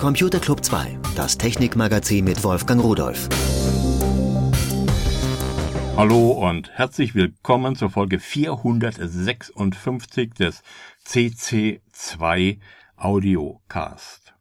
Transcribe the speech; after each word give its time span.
Computer 0.00 0.40
Club 0.40 0.64
2, 0.64 0.98
das 1.14 1.36
Technikmagazin 1.36 2.24
mit 2.24 2.42
Wolfgang 2.42 2.82
Rudolf. 2.82 3.28
Hallo 5.94 6.30
und 6.30 6.70
herzlich 6.70 7.14
willkommen 7.14 7.76
zur 7.76 7.90
Folge 7.90 8.18
456 8.18 10.32
des 10.32 10.62
CC2 11.06 12.60
Audiocast. 12.96 14.32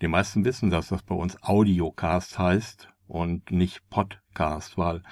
Die 0.00 0.08
meisten 0.08 0.44
wissen, 0.44 0.70
dass 0.70 0.88
das 0.88 1.04
bei 1.04 1.14
uns 1.14 1.40
Audiocast 1.44 2.40
heißt 2.40 2.88
und 3.06 3.52
nicht 3.52 3.88
Podcast, 3.88 4.76
weil 4.76 5.04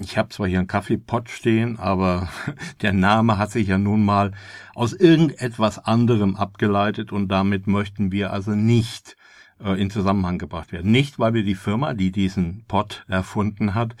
ich 0.00 0.18
habe 0.18 0.28
zwar 0.30 0.46
hier 0.46 0.58
einen 0.58 0.68
Kaffeepot 0.68 1.28
stehen, 1.28 1.78
aber 1.78 2.28
der 2.82 2.92
Name 2.92 3.38
hat 3.38 3.50
sich 3.50 3.68
ja 3.68 3.78
nun 3.78 4.04
mal 4.04 4.32
aus 4.74 4.92
irgendetwas 4.92 5.78
anderem 5.78 6.36
abgeleitet 6.36 7.12
und 7.12 7.28
damit 7.28 7.66
möchten 7.66 8.12
wir 8.12 8.32
also 8.32 8.52
nicht 8.52 9.16
äh, 9.62 9.80
in 9.80 9.90
Zusammenhang 9.90 10.38
gebracht 10.38 10.72
werden. 10.72 10.90
Nicht, 10.90 11.18
weil 11.18 11.34
wir 11.34 11.44
die 11.44 11.54
Firma, 11.54 11.94
die 11.94 12.12
diesen 12.12 12.64
Pot 12.66 13.04
erfunden 13.08 13.74
hat, 13.74 13.96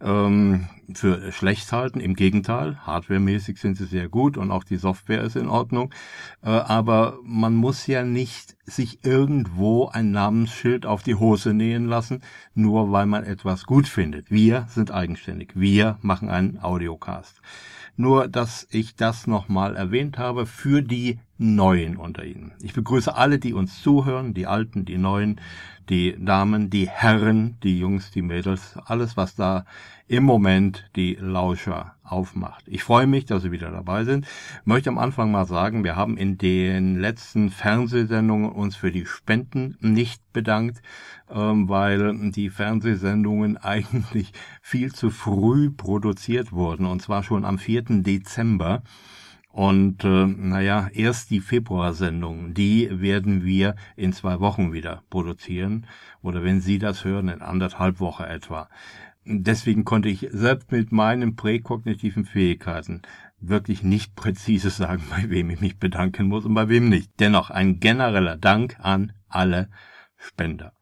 ähm, 0.00 0.68
für 0.94 1.32
schlecht 1.32 1.72
halten. 1.72 2.00
Im 2.00 2.14
Gegenteil, 2.14 2.78
hardwaremäßig 2.86 3.58
sind 3.58 3.76
sie 3.76 3.86
sehr 3.86 4.08
gut 4.08 4.36
und 4.36 4.50
auch 4.50 4.64
die 4.64 4.76
Software 4.76 5.22
ist 5.22 5.36
in 5.36 5.48
Ordnung. 5.48 5.92
Äh, 6.42 6.50
aber 6.50 7.18
man 7.22 7.54
muss 7.54 7.86
ja 7.86 8.04
nicht 8.04 8.56
sich 8.64 9.04
irgendwo 9.04 9.88
ein 9.88 10.10
Namensschild 10.10 10.86
auf 10.86 11.02
die 11.02 11.16
Hose 11.16 11.52
nähen 11.52 11.86
lassen, 11.86 12.22
nur 12.54 12.92
weil 12.92 13.06
man 13.06 13.24
etwas 13.24 13.64
gut 13.64 13.88
findet. 13.88 14.30
Wir 14.30 14.66
sind 14.68 14.90
eigenständig. 14.90 15.52
Wir 15.54 15.98
machen 16.02 16.28
einen 16.28 16.58
Audiocast. 16.58 17.40
Nur, 17.96 18.28
dass 18.28 18.66
ich 18.70 18.96
das 18.96 19.26
nochmal 19.26 19.76
erwähnt 19.76 20.16
habe 20.16 20.46
für 20.46 20.82
die 20.82 21.18
Neuen 21.36 21.96
unter 21.96 22.24
Ihnen. 22.24 22.52
Ich 22.62 22.72
begrüße 22.72 23.14
alle, 23.14 23.38
die 23.38 23.52
uns 23.52 23.82
zuhören, 23.82 24.32
die 24.32 24.46
Alten, 24.46 24.84
die 24.84 24.98
Neuen, 24.98 25.40
die 25.90 26.16
Damen, 26.18 26.70
die 26.70 26.88
Herren, 26.88 27.58
die 27.62 27.78
Jungs, 27.78 28.10
die 28.10 28.22
Mädels, 28.22 28.78
alles, 28.86 29.16
was 29.16 29.34
da 29.34 29.64
im 30.10 30.24
Moment 30.24 30.90
die 30.96 31.14
Lauscher 31.20 31.94
aufmacht. 32.02 32.64
Ich 32.66 32.82
freue 32.82 33.06
mich, 33.06 33.26
dass 33.26 33.44
Sie 33.44 33.52
wieder 33.52 33.70
dabei 33.70 34.02
sind. 34.02 34.26
Möchte 34.64 34.90
am 34.90 34.98
Anfang 34.98 35.30
mal 35.30 35.46
sagen, 35.46 35.84
wir 35.84 35.94
haben 35.94 36.16
in 36.16 36.36
den 36.36 36.98
letzten 36.98 37.48
Fernsehsendungen 37.48 38.50
uns 38.50 38.74
für 38.74 38.90
die 38.90 39.06
Spenden 39.06 39.76
nicht 39.80 40.20
bedankt, 40.32 40.82
ähm, 41.30 41.68
weil 41.68 42.32
die 42.32 42.50
Fernsehsendungen 42.50 43.56
eigentlich 43.62 44.32
viel 44.60 44.92
zu 44.92 45.10
früh 45.10 45.70
produziert 45.70 46.50
wurden, 46.50 46.86
und 46.86 47.00
zwar 47.00 47.22
schon 47.22 47.44
am 47.44 47.58
4. 47.58 48.02
Dezember. 48.02 48.82
Und 49.52 50.04
äh, 50.04 50.26
naja, 50.26 50.88
erst 50.92 51.30
die 51.30 51.40
Februarsendung, 51.40 52.54
die 52.54 52.88
werden 53.00 53.44
wir 53.44 53.76
in 53.94 54.12
zwei 54.12 54.40
Wochen 54.40 54.72
wieder 54.72 55.02
produzieren. 55.08 55.86
Oder 56.22 56.42
wenn 56.42 56.60
Sie 56.60 56.78
das 56.78 57.04
hören, 57.04 57.28
in 57.28 57.42
anderthalb 57.42 58.00
Woche 58.00 58.26
etwa. 58.26 58.68
Deswegen 59.24 59.84
konnte 59.84 60.08
ich 60.08 60.28
selbst 60.30 60.72
mit 60.72 60.92
meinen 60.92 61.36
präkognitiven 61.36 62.24
Fähigkeiten 62.24 63.02
wirklich 63.40 63.82
nicht 63.82 64.14
präzise 64.16 64.70
sagen, 64.70 65.02
bei 65.10 65.30
wem 65.30 65.50
ich 65.50 65.60
mich 65.60 65.78
bedanken 65.78 66.28
muss 66.28 66.44
und 66.44 66.54
bei 66.54 66.68
wem 66.68 66.88
nicht. 66.88 67.10
Dennoch 67.20 67.50
ein 67.50 67.80
genereller 67.80 68.36
Dank 68.36 68.76
an 68.80 69.12
alle 69.28 69.68
Spender. 70.16 70.72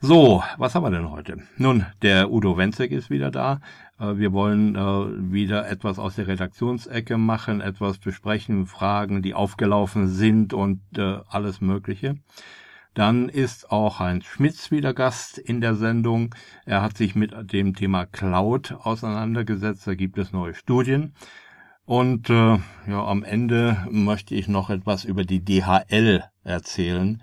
So, 0.00 0.44
was 0.58 0.74
haben 0.74 0.84
wir 0.84 0.90
denn 0.90 1.10
heute? 1.10 1.38
Nun, 1.56 1.84
der 2.02 2.30
Udo 2.30 2.56
Wenzek 2.56 2.92
ist 2.92 3.10
wieder 3.10 3.32
da. 3.32 3.60
Äh, 3.98 4.16
wir 4.16 4.32
wollen 4.32 4.76
äh, 4.76 5.32
wieder 5.32 5.68
etwas 5.68 5.98
aus 5.98 6.14
der 6.14 6.28
Redaktionsecke 6.28 7.18
machen, 7.18 7.60
etwas 7.60 7.98
besprechen, 7.98 8.66
Fragen, 8.66 9.22
die 9.22 9.34
aufgelaufen 9.34 10.06
sind 10.06 10.52
und 10.52 10.80
äh, 10.96 11.18
alles 11.28 11.60
Mögliche. 11.60 12.16
Dann 12.94 13.28
ist 13.28 13.70
auch 13.70 14.00
Heinz 14.00 14.24
Schmitz 14.24 14.70
wieder 14.70 14.94
Gast 14.94 15.38
in 15.38 15.60
der 15.60 15.74
Sendung. 15.74 16.34
Er 16.64 16.82
hat 16.82 16.96
sich 16.96 17.14
mit 17.14 17.32
dem 17.52 17.74
Thema 17.74 18.06
Cloud 18.06 18.72
auseinandergesetzt. 18.72 19.86
Da 19.86 19.94
gibt 19.94 20.18
es 20.18 20.32
neue 20.32 20.54
Studien. 20.54 21.14
Und 21.84 22.28
äh, 22.28 22.58
ja, 22.86 23.04
am 23.06 23.24
Ende 23.24 23.86
möchte 23.90 24.34
ich 24.34 24.46
noch 24.46 24.68
etwas 24.68 25.04
über 25.04 25.24
die 25.24 25.44
DHL 25.44 26.24
erzählen. 26.44 27.22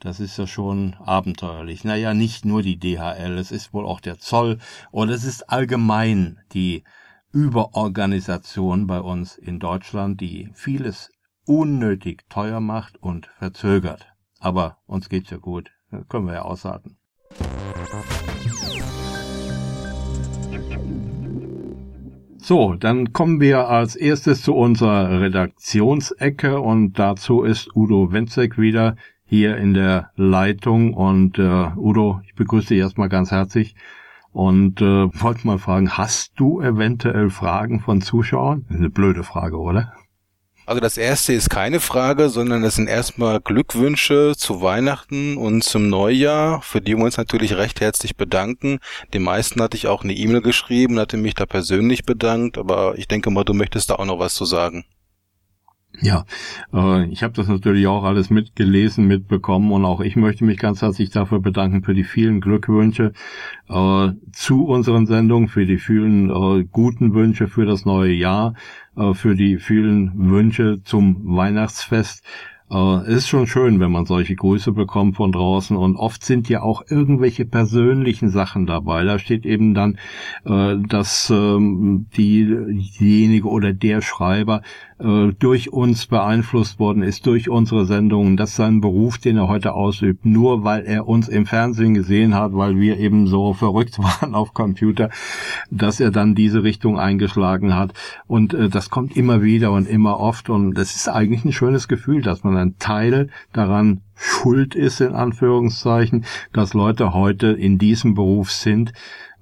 Das 0.00 0.20
ist 0.20 0.38
ja 0.38 0.46
schon 0.46 0.94
abenteuerlich. 0.94 1.84
Naja, 1.84 2.14
nicht 2.14 2.44
nur 2.44 2.62
die 2.62 2.78
DHL, 2.78 3.38
es 3.38 3.50
ist 3.50 3.74
wohl 3.74 3.86
auch 3.86 4.00
der 4.00 4.18
Zoll 4.18 4.58
und 4.90 5.08
es 5.08 5.24
ist 5.24 5.50
allgemein 5.50 6.38
die 6.52 6.84
Überorganisation 7.32 8.86
bei 8.86 9.00
uns 9.00 9.36
in 9.36 9.58
Deutschland, 9.58 10.20
die 10.20 10.50
vieles 10.54 11.10
unnötig 11.46 12.28
teuer 12.30 12.60
macht 12.60 12.96
und 13.02 13.26
verzögert. 13.38 14.06
Aber 14.46 14.76
uns 14.86 15.08
geht's 15.08 15.30
ja 15.30 15.38
gut. 15.38 15.72
Das 15.90 16.06
können 16.06 16.28
wir 16.28 16.34
ja 16.34 16.42
aushalten. 16.42 16.96
So, 22.36 22.74
dann 22.74 23.12
kommen 23.12 23.40
wir 23.40 23.66
als 23.66 23.96
erstes 23.96 24.42
zu 24.42 24.54
unserer 24.54 25.20
Redaktionsecke 25.20 26.60
und 26.60 26.96
dazu 26.96 27.42
ist 27.42 27.74
Udo 27.74 28.12
Wenzek 28.12 28.56
wieder 28.56 28.94
hier 29.24 29.56
in 29.56 29.74
der 29.74 30.12
Leitung. 30.14 30.94
Und 30.94 31.40
äh, 31.40 31.72
Udo, 31.74 32.20
ich 32.24 32.36
begrüße 32.36 32.68
dich 32.68 32.78
erstmal 32.78 33.08
ganz 33.08 33.32
herzlich 33.32 33.74
und 34.30 34.80
äh, 34.80 35.08
wollte 35.12 35.44
mal 35.44 35.58
fragen, 35.58 35.98
hast 35.98 36.38
du 36.38 36.60
eventuell 36.60 37.30
Fragen 37.30 37.80
von 37.80 38.00
Zuschauern? 38.00 38.64
Eine 38.68 38.90
blöde 38.90 39.24
Frage, 39.24 39.58
oder? 39.58 39.92
Also 40.66 40.80
das 40.80 40.96
erste 40.96 41.32
ist 41.32 41.48
keine 41.48 41.78
Frage, 41.78 42.28
sondern 42.28 42.62
das 42.62 42.74
sind 42.74 42.88
erstmal 42.88 43.40
Glückwünsche 43.40 44.34
zu 44.36 44.62
Weihnachten 44.62 45.36
und 45.36 45.62
zum 45.62 45.88
Neujahr, 45.88 46.60
für 46.60 46.80
die 46.80 46.96
wir 46.96 47.04
uns 47.04 47.16
natürlich 47.16 47.56
recht 47.56 47.80
herzlich 47.80 48.16
bedanken. 48.16 48.80
Den 49.14 49.22
meisten 49.22 49.62
hatte 49.62 49.76
ich 49.76 49.86
auch 49.86 50.02
eine 50.02 50.12
E-Mail 50.12 50.42
geschrieben, 50.42 50.98
hatte 50.98 51.18
mich 51.18 51.34
da 51.34 51.46
persönlich 51.46 52.04
bedankt, 52.04 52.58
aber 52.58 52.98
ich 52.98 53.06
denke 53.06 53.30
mal, 53.30 53.44
du 53.44 53.54
möchtest 53.54 53.90
da 53.90 53.94
auch 53.94 54.06
noch 54.06 54.18
was 54.18 54.34
zu 54.34 54.44
sagen. 54.44 54.84
Ja, 56.02 56.24
äh, 56.74 57.06
ich 57.06 57.22
habe 57.22 57.32
das 57.32 57.48
natürlich 57.48 57.86
auch 57.86 58.04
alles 58.04 58.28
mitgelesen, 58.28 59.06
mitbekommen 59.06 59.72
und 59.72 59.84
auch 59.84 60.00
ich 60.00 60.16
möchte 60.16 60.44
mich 60.44 60.58
ganz 60.58 60.82
herzlich 60.82 61.10
dafür 61.10 61.40
bedanken 61.40 61.82
für 61.82 61.94
die 61.94 62.04
vielen 62.04 62.40
Glückwünsche 62.40 63.12
äh, 63.68 64.08
zu 64.32 64.66
unseren 64.66 65.06
Sendungen, 65.06 65.48
für 65.48 65.64
die 65.64 65.78
vielen 65.78 66.30
äh, 66.30 66.64
guten 66.70 67.14
Wünsche 67.14 67.48
für 67.48 67.64
das 67.64 67.86
neue 67.86 68.12
Jahr, 68.12 68.54
äh, 68.96 69.14
für 69.14 69.34
die 69.34 69.56
vielen 69.56 70.30
Wünsche 70.30 70.82
zum 70.84 71.36
Weihnachtsfest. 71.36 72.22
Äh, 72.70 72.96
es 73.02 73.18
ist 73.18 73.28
schon 73.28 73.46
schön, 73.46 73.78
wenn 73.78 73.92
man 73.92 74.06
solche 74.06 74.34
Grüße 74.34 74.72
bekommt 74.72 75.16
von 75.16 75.32
draußen 75.32 75.76
und 75.76 75.96
oft 75.96 76.24
sind 76.24 76.48
ja 76.48 76.62
auch 76.62 76.82
irgendwelche 76.88 77.44
persönlichen 77.44 78.28
Sachen 78.28 78.66
dabei. 78.66 79.04
Da 79.04 79.18
steht 79.18 79.46
eben 79.46 79.74
dann, 79.74 79.98
äh, 80.44 80.76
dass 80.88 81.30
ähm, 81.30 82.06
diejenige 82.16 83.48
oder 83.48 83.72
der 83.72 84.02
Schreiber 84.02 84.62
äh, 84.98 85.32
durch 85.38 85.72
uns 85.72 86.06
beeinflusst 86.06 86.78
worden 86.78 87.02
ist, 87.02 87.26
durch 87.26 87.48
unsere 87.48 87.86
Sendungen, 87.86 88.36
dass 88.36 88.56
sein 88.56 88.80
Beruf, 88.80 89.18
den 89.18 89.36
er 89.36 89.46
heute 89.46 89.74
ausübt, 89.74 90.24
nur 90.24 90.64
weil 90.64 90.84
er 90.86 91.06
uns 91.06 91.28
im 91.28 91.46
Fernsehen 91.46 91.94
gesehen 91.94 92.34
hat, 92.34 92.52
weil 92.54 92.80
wir 92.80 92.98
eben 92.98 93.26
so 93.26 93.52
verrückt 93.52 93.98
waren 94.02 94.34
auf 94.34 94.54
Computer, 94.54 95.10
dass 95.70 96.00
er 96.00 96.10
dann 96.10 96.34
diese 96.34 96.62
Richtung 96.62 96.98
eingeschlagen 96.98 97.76
hat. 97.76 97.92
Und 98.26 98.54
äh, 98.54 98.68
das 98.68 98.90
kommt 98.90 99.16
immer 99.16 99.42
wieder 99.42 99.70
und 99.70 99.86
immer 99.86 100.18
oft 100.18 100.50
und 100.50 100.74
das 100.74 100.96
ist 100.96 101.08
eigentlich 101.08 101.44
ein 101.44 101.52
schönes 101.52 101.86
Gefühl, 101.86 102.22
dass 102.22 102.42
man 102.42 102.55
ein 102.56 102.78
Teil 102.78 103.28
daran 103.52 104.00
schuld 104.14 104.74
ist, 104.74 105.00
in 105.00 105.14
Anführungszeichen, 105.14 106.24
dass 106.52 106.74
Leute 106.74 107.12
heute 107.12 107.48
in 107.48 107.78
diesem 107.78 108.14
Beruf 108.14 108.50
sind, 108.50 108.92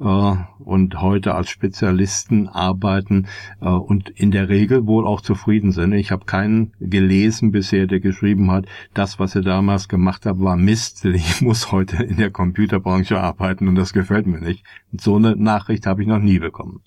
äh, 0.00 0.34
und 0.58 1.00
heute 1.00 1.34
als 1.34 1.50
Spezialisten 1.50 2.48
arbeiten 2.48 3.26
äh, 3.60 3.69
und 3.69 4.11
in 4.11 4.31
der 4.31 4.49
Regel 4.49 4.87
wohl 4.87 5.06
auch 5.06 5.20
zufrieden 5.20 5.72
sind. 5.72 5.93
Ich 5.93 6.11
habe 6.11 6.25
keinen 6.25 6.72
gelesen 6.81 7.52
bisher, 7.52 7.87
der 7.87 8.00
geschrieben 8.00 8.50
hat, 8.50 8.66
das, 8.93 9.19
was 9.19 9.34
er 9.34 9.43
damals 9.43 9.88
gemacht 9.88 10.26
hat, 10.26 10.40
war 10.40 10.56
Mist. 10.56 11.05
Ich 11.14 11.40
muss 11.40 11.72
heute 11.72 12.02
in 12.02 12.17
der 12.17 12.31
Computerbranche 12.31 13.20
arbeiten 13.20 13.69
und 13.69 13.76
das 13.76 13.93
gefällt 13.93 14.26
mir 14.26 14.40
nicht. 14.40 14.64
So 14.93 15.17
eine 15.17 15.37
Nachricht 15.37 15.87
habe 15.87 16.02
ich 16.02 16.08
noch 16.08 16.19
nie 16.19 16.38
bekommen. 16.38 16.82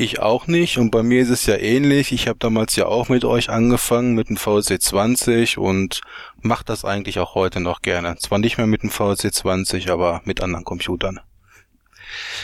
Ich 0.00 0.20
auch 0.20 0.46
nicht 0.46 0.78
und 0.78 0.92
bei 0.92 1.02
mir 1.02 1.20
ist 1.20 1.28
es 1.28 1.46
ja 1.46 1.56
ähnlich. 1.56 2.12
Ich 2.12 2.28
habe 2.28 2.38
damals 2.38 2.76
ja 2.76 2.86
auch 2.86 3.08
mit 3.08 3.24
euch 3.24 3.50
angefangen 3.50 4.14
mit 4.14 4.28
dem 4.28 4.36
VC 4.36 4.80
20 4.80 5.58
und 5.58 6.02
mache 6.40 6.64
das 6.64 6.84
eigentlich 6.84 7.18
auch 7.18 7.34
heute 7.34 7.58
noch 7.58 7.82
gerne. 7.82 8.14
Zwar 8.14 8.38
nicht 8.38 8.58
mehr 8.58 8.68
mit 8.68 8.84
dem 8.84 8.90
VC 8.90 9.34
20, 9.34 9.90
aber 9.90 10.20
mit 10.24 10.40
anderen 10.40 10.64
Computern. 10.64 11.18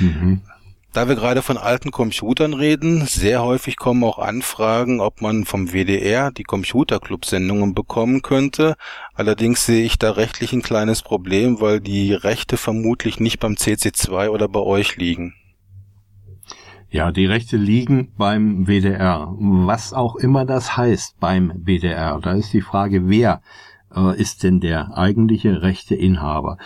Mhm. 0.01 0.41
Da 0.93 1.07
wir 1.07 1.15
gerade 1.15 1.43
von 1.43 1.57
alten 1.57 1.93
Computern 1.93 2.55
reden, 2.55 3.07
sehr 3.07 3.45
häufig 3.45 3.77
kommen 3.77 4.03
auch 4.03 4.19
Anfragen, 4.19 5.01
ob 5.01 5.21
man 5.21 5.45
vom 5.45 5.73
WDR 5.73 6.33
die 6.33 6.43
Computerclub-Sendungen 6.43 7.73
bekommen 7.73 8.23
könnte. 8.23 8.75
Allerdings 9.15 9.65
sehe 9.65 9.85
ich 9.85 9.97
da 9.97 10.11
rechtlich 10.11 10.53
ein 10.53 10.63
kleines 10.63 11.03
Problem, 11.03 11.61
weil 11.61 11.81
die 11.81 12.15
Rechte 12.15 12.57
vermutlich 12.57 13.21
nicht 13.21 13.39
beim 13.39 13.55
CC2 13.55 14.31
oder 14.31 14.49
bei 14.49 14.61
euch 14.61 14.97
liegen. 14.97 15.37
Ja, 16.95 17.11
die 17.11 17.27
Rechte 17.27 17.57
liegen 17.57 18.13
beim 18.17 18.69
WDR. 18.69 19.35
Was 19.37 19.93
auch 19.93 20.15
immer 20.15 20.45
das 20.45 20.77
heißt 20.77 21.19
beim 21.19 21.53
WDR. 21.57 22.21
Da 22.23 22.35
ist 22.35 22.53
die 22.53 22.61
Frage, 22.61 23.09
wer 23.09 23.43
äh, 23.93 24.17
ist 24.17 24.45
denn 24.45 24.61
der 24.61 24.97
eigentliche 24.97 25.63
rechte 25.63 25.97
Inhaber. 25.97 26.57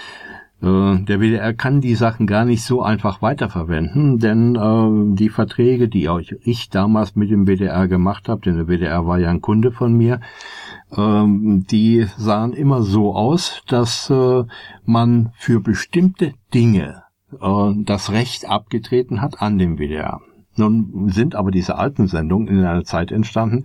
Äh, 0.61 0.99
der 0.99 1.21
WDR 1.21 1.55
kann 1.55 1.81
die 1.81 1.95
Sachen 1.95 2.27
gar 2.27 2.45
nicht 2.45 2.63
so 2.63 2.83
einfach 2.83 3.23
weiterverwenden, 3.23 4.19
denn 4.19 4.55
äh, 4.55 5.17
die 5.17 5.31
Verträge, 5.31 5.89
die 5.89 6.11
auch 6.11 6.21
ich 6.43 6.69
damals 6.69 7.17
mit 7.17 7.31
dem 7.31 7.47
WDR 7.47 7.89
gemacht 7.89 8.29
habe, 8.29 8.43
denn 8.43 8.57
der 8.57 8.67
WDR 8.67 9.07
war 9.07 9.19
ja 9.19 9.31
ein 9.31 9.41
Kunde 9.41 9.73
von 9.73 9.95
mir, 9.95 10.21
ähm, 10.95 11.65
die 11.71 12.07
sahen 12.19 12.53
immer 12.53 12.83
so 12.83 13.15
aus, 13.15 13.63
dass 13.67 14.11
äh, 14.11 14.45
man 14.85 15.31
für 15.39 15.61
bestimmte 15.61 16.35
Dinge 16.53 17.08
äh, 17.33 17.73
das 17.85 18.11
Recht 18.11 18.49
abgetreten 18.49 19.21
hat 19.21 19.41
an 19.43 19.59
dem 19.59 19.79
WDR. 19.79 20.21
Nun 20.57 21.09
sind 21.11 21.37
aber 21.37 21.51
diese 21.53 21.77
alten 21.77 22.09
Sendungen 22.09 22.49
in 22.49 22.65
einer 22.65 22.85
Zeit 22.85 23.13
entstanden, 23.13 23.65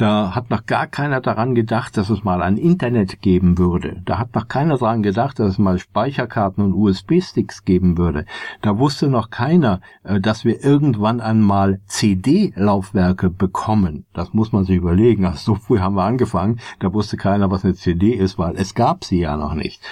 da 0.00 0.34
hat 0.34 0.48
noch 0.48 0.64
gar 0.64 0.86
keiner 0.86 1.20
daran 1.20 1.54
gedacht, 1.54 1.96
dass 1.98 2.08
es 2.08 2.24
mal 2.24 2.40
ein 2.40 2.56
Internet 2.56 3.20
geben 3.20 3.58
würde. 3.58 4.00
Da 4.06 4.18
hat 4.18 4.34
noch 4.34 4.48
keiner 4.48 4.78
daran 4.78 5.02
gedacht, 5.02 5.38
dass 5.38 5.50
es 5.50 5.58
mal 5.58 5.78
Speicherkarten 5.78 6.64
und 6.64 6.72
USB-Sticks 6.72 7.66
geben 7.66 7.98
würde. 7.98 8.24
Da 8.62 8.78
wusste 8.78 9.08
noch 9.08 9.28
keiner, 9.28 9.82
äh, 10.02 10.18
dass 10.18 10.46
wir 10.46 10.64
irgendwann 10.64 11.20
einmal 11.20 11.80
CD-Laufwerke 11.84 13.28
bekommen. 13.28 14.06
Das 14.14 14.32
muss 14.32 14.52
man 14.52 14.64
sich 14.64 14.76
überlegen. 14.76 15.26
Also 15.26 15.52
so 15.52 15.54
früh 15.56 15.80
haben 15.80 15.96
wir 15.96 16.04
angefangen. 16.04 16.60
Da 16.78 16.94
wusste 16.94 17.18
keiner, 17.18 17.50
was 17.50 17.64
eine 17.64 17.74
CD 17.74 18.12
ist, 18.12 18.38
weil 18.38 18.56
es 18.56 18.74
gab 18.74 19.04
sie 19.04 19.20
ja 19.20 19.36
noch 19.36 19.52
nicht. 19.52 19.82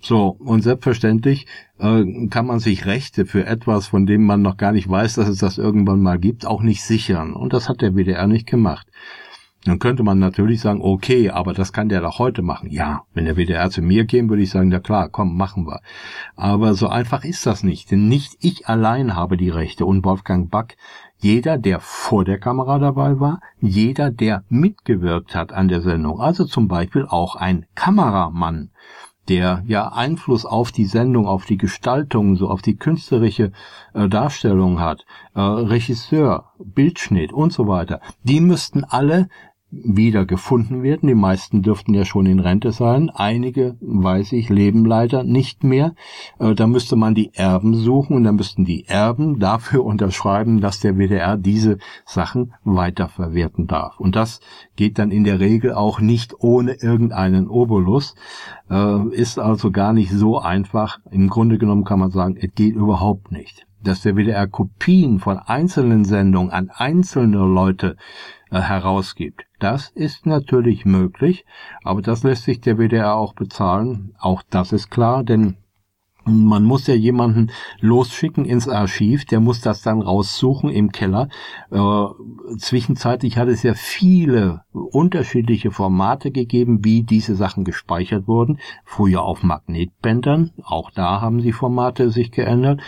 So, 0.00 0.36
und 0.40 0.62
selbstverständlich 0.62 1.46
äh, 1.78 2.26
kann 2.30 2.46
man 2.46 2.58
sich 2.58 2.86
Rechte 2.86 3.26
für 3.26 3.46
etwas, 3.46 3.86
von 3.86 4.06
dem 4.06 4.24
man 4.24 4.42
noch 4.42 4.56
gar 4.56 4.72
nicht 4.72 4.88
weiß, 4.88 5.14
dass 5.14 5.28
es 5.28 5.38
das 5.38 5.58
irgendwann 5.58 6.02
mal 6.02 6.18
gibt, 6.18 6.46
auch 6.46 6.62
nicht 6.62 6.82
sichern. 6.82 7.34
Und 7.34 7.52
das 7.52 7.68
hat 7.68 7.80
der 7.80 7.94
WDR 7.94 8.26
nicht 8.26 8.48
gemacht. 8.48 8.88
Dann 9.64 9.78
könnte 9.78 10.02
man 10.02 10.18
natürlich 10.18 10.60
sagen, 10.60 10.80
okay, 10.82 11.30
aber 11.30 11.54
das 11.54 11.72
kann 11.72 11.88
der 11.88 12.00
doch 12.00 12.18
heute 12.18 12.42
machen. 12.42 12.70
Ja, 12.70 13.02
wenn 13.14 13.26
der 13.26 13.36
WDR 13.36 13.70
zu 13.70 13.80
mir 13.80 14.06
käme, 14.06 14.28
würde 14.28 14.42
ich 14.42 14.50
sagen, 14.50 14.72
ja 14.72 14.80
klar, 14.80 15.08
komm, 15.08 15.36
machen 15.36 15.66
wir. 15.66 15.80
Aber 16.34 16.74
so 16.74 16.88
einfach 16.88 17.24
ist 17.24 17.46
das 17.46 17.62
nicht, 17.62 17.90
denn 17.90 18.08
nicht 18.08 18.36
ich 18.40 18.66
allein 18.66 19.14
habe 19.14 19.36
die 19.36 19.50
Rechte. 19.50 19.86
Und 19.86 20.04
Wolfgang 20.04 20.50
Back, 20.50 20.76
jeder, 21.18 21.58
der 21.58 21.78
vor 21.78 22.24
der 22.24 22.38
Kamera 22.38 22.80
dabei 22.80 23.20
war, 23.20 23.40
jeder, 23.60 24.10
der 24.10 24.42
mitgewirkt 24.48 25.36
hat 25.36 25.52
an 25.52 25.68
der 25.68 25.80
Sendung, 25.80 26.20
also 26.20 26.44
zum 26.44 26.66
Beispiel 26.66 27.06
auch 27.08 27.36
ein 27.36 27.66
Kameramann, 27.76 28.70
der 29.28 29.62
ja 29.66 29.92
Einfluss 29.92 30.44
auf 30.44 30.72
die 30.72 30.86
Sendung, 30.86 31.26
auf 31.26 31.44
die 31.44 31.56
Gestaltung, 31.56 32.34
so 32.34 32.48
auf 32.48 32.62
die 32.62 32.76
künstlerische 32.76 33.52
äh, 33.94 34.08
Darstellung 34.08 34.80
hat, 34.80 35.04
äh, 35.34 35.40
Regisseur, 35.40 36.52
Bildschnitt 36.58 37.32
und 37.32 37.52
so 37.52 37.68
weiter, 37.68 38.00
die 38.24 38.40
müssten 38.40 38.82
alle 38.82 39.28
wieder 39.72 40.26
gefunden 40.26 40.82
werden. 40.82 41.08
Die 41.08 41.14
meisten 41.14 41.62
dürften 41.62 41.94
ja 41.94 42.04
schon 42.04 42.26
in 42.26 42.40
Rente 42.40 42.72
sein. 42.72 43.08
Einige, 43.08 43.76
weiß 43.80 44.32
ich, 44.32 44.50
leben 44.50 44.84
leider 44.84 45.24
nicht 45.24 45.64
mehr. 45.64 45.94
Äh, 46.38 46.54
da 46.54 46.66
müsste 46.66 46.94
man 46.94 47.14
die 47.14 47.32
Erben 47.34 47.74
suchen 47.74 48.14
und 48.14 48.24
dann 48.24 48.36
müssten 48.36 48.66
die 48.66 48.86
Erben 48.86 49.38
dafür 49.38 49.84
unterschreiben, 49.84 50.60
dass 50.60 50.80
der 50.80 50.98
WDR 50.98 51.38
diese 51.38 51.78
Sachen 52.04 52.52
weiterverwerten 52.64 53.66
darf. 53.66 53.98
Und 53.98 54.14
das 54.14 54.40
geht 54.76 54.98
dann 54.98 55.10
in 55.10 55.24
der 55.24 55.40
Regel 55.40 55.72
auch 55.72 56.00
nicht 56.00 56.34
ohne 56.38 56.74
irgendeinen 56.74 57.48
Obolus. 57.48 58.14
Äh, 58.70 59.08
ist 59.08 59.38
also 59.38 59.70
gar 59.70 59.94
nicht 59.94 60.12
so 60.12 60.38
einfach. 60.38 60.98
Im 61.10 61.28
Grunde 61.28 61.56
genommen 61.56 61.84
kann 61.84 61.98
man 61.98 62.10
sagen, 62.10 62.36
es 62.38 62.54
geht 62.54 62.74
überhaupt 62.74 63.32
nicht. 63.32 63.66
Dass 63.82 64.02
der 64.02 64.14
WDR 64.14 64.46
Kopien 64.46 65.18
von 65.18 65.38
einzelnen 65.38 66.04
Sendungen 66.04 66.52
an 66.52 66.70
einzelne 66.70 67.38
Leute 67.38 67.96
äh, 68.52 68.60
herausgibt. 68.60 69.46
Das 69.62 69.90
ist 69.90 70.26
natürlich 70.26 70.84
möglich, 70.84 71.44
aber 71.84 72.02
das 72.02 72.24
lässt 72.24 72.42
sich 72.42 72.60
der 72.60 72.78
WDR 72.78 73.14
auch 73.14 73.32
bezahlen. 73.32 74.12
Auch 74.18 74.42
das 74.50 74.72
ist 74.72 74.90
klar, 74.90 75.22
denn 75.22 75.56
man 76.24 76.64
muss 76.64 76.86
ja 76.86 76.94
jemanden 76.94 77.50
losschicken 77.80 78.44
ins 78.44 78.68
Archiv, 78.68 79.24
der 79.24 79.40
muss 79.40 79.60
das 79.60 79.82
dann 79.82 80.02
raussuchen 80.02 80.70
im 80.70 80.92
Keller. 80.92 81.28
Äh, 81.70 82.04
zwischenzeitlich 82.58 83.38
hat 83.38 83.48
es 83.48 83.62
ja 83.62 83.74
viele 83.74 84.62
unterschiedliche 84.72 85.70
Formate 85.70 86.30
gegeben, 86.30 86.84
wie 86.84 87.02
diese 87.02 87.34
Sachen 87.34 87.64
gespeichert 87.64 88.28
wurden. 88.28 88.58
Früher 88.84 89.22
auf 89.22 89.42
Magnetbändern, 89.42 90.52
auch 90.62 90.90
da 90.90 91.20
haben 91.20 91.38
die 91.38 91.52
Formate 91.52 92.10
sich 92.10 92.30
geändert. 92.30 92.80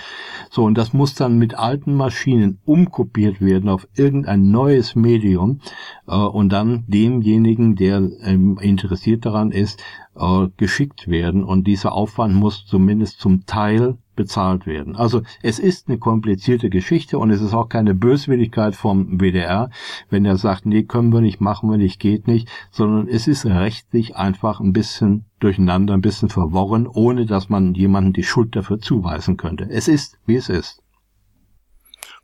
So, 0.51 0.65
und 0.65 0.79
das 0.79 0.93
muss 0.93 1.15
dann 1.15 1.39
mit 1.39 1.55
alten 1.55 1.95
Maschinen 1.95 2.59
umkopiert 2.65 3.41
werden 3.41 3.69
auf 3.69 3.89
irgendein 3.95 4.51
neues 4.51 4.95
Medium 4.95 5.61
äh, 6.07 6.15
und 6.15 6.51
dann 6.51 6.85
demjenigen, 6.87 7.75
der 7.75 7.97
ähm, 8.23 8.59
interessiert 8.61 9.27
daran 9.27 9.51
ist, 9.51 9.83
äh, 10.17 10.49
geschickt 10.57 11.09
werden 11.09 11.45
und 11.45 11.67
dieser 11.67 11.93
Aufwand 11.93 12.35
muss 12.35 12.67
zumindest 12.67 13.21
zum 13.21 13.47
Teil 13.47 13.99
bezahlt 14.17 14.67
werden. 14.67 14.97
Also 14.97 15.23
es 15.43 15.59
ist 15.59 15.89
eine 15.89 15.99
komplizierte 15.99 16.71
Geschichte 16.71 17.19
und 17.19 17.31
es 17.31 17.41
ist 17.41 17.55
auch 17.55 17.69
keine 17.69 17.95
Böswilligkeit 17.95 18.75
vom 18.77 19.19
WDR, 19.19 19.71
wenn 20.11 20.25
er 20.25 20.37
sagt, 20.37 20.67
nee, 20.67 20.85
können 20.85 21.13
wir 21.13 21.21
nicht, 21.21 21.41
machen 21.41 21.71
wir 21.71 21.79
nicht, 21.79 22.01
geht 22.01 22.27
nicht, 22.29 22.49
sondern 22.71 23.09
es 23.09 23.27
ist 23.27 23.45
rechtlich 23.47 24.17
einfach 24.17 24.61
ein 24.61 24.73
bisschen 24.73 25.25
durcheinander, 25.41 25.95
ein 25.95 26.01
bisschen 26.01 26.29
verworren, 26.29 26.87
ohne 26.87 27.27
dass 27.27 27.49
man 27.49 27.75
jemanden 27.75 28.13
die 28.13 28.23
Schuld 28.23 28.55
dafür 28.55 28.79
zuweisen 28.79 29.37
könnte. 29.37 29.69
Es 29.69 29.89
ist, 29.89 30.19
wie 30.27 30.37
es 30.37 30.49
ist. 30.49 30.83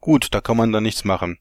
Gut, 0.00 0.28
da 0.32 0.40
kann 0.40 0.56
man 0.56 0.72
dann 0.72 0.84
nichts 0.84 1.04
machen. 1.04 1.38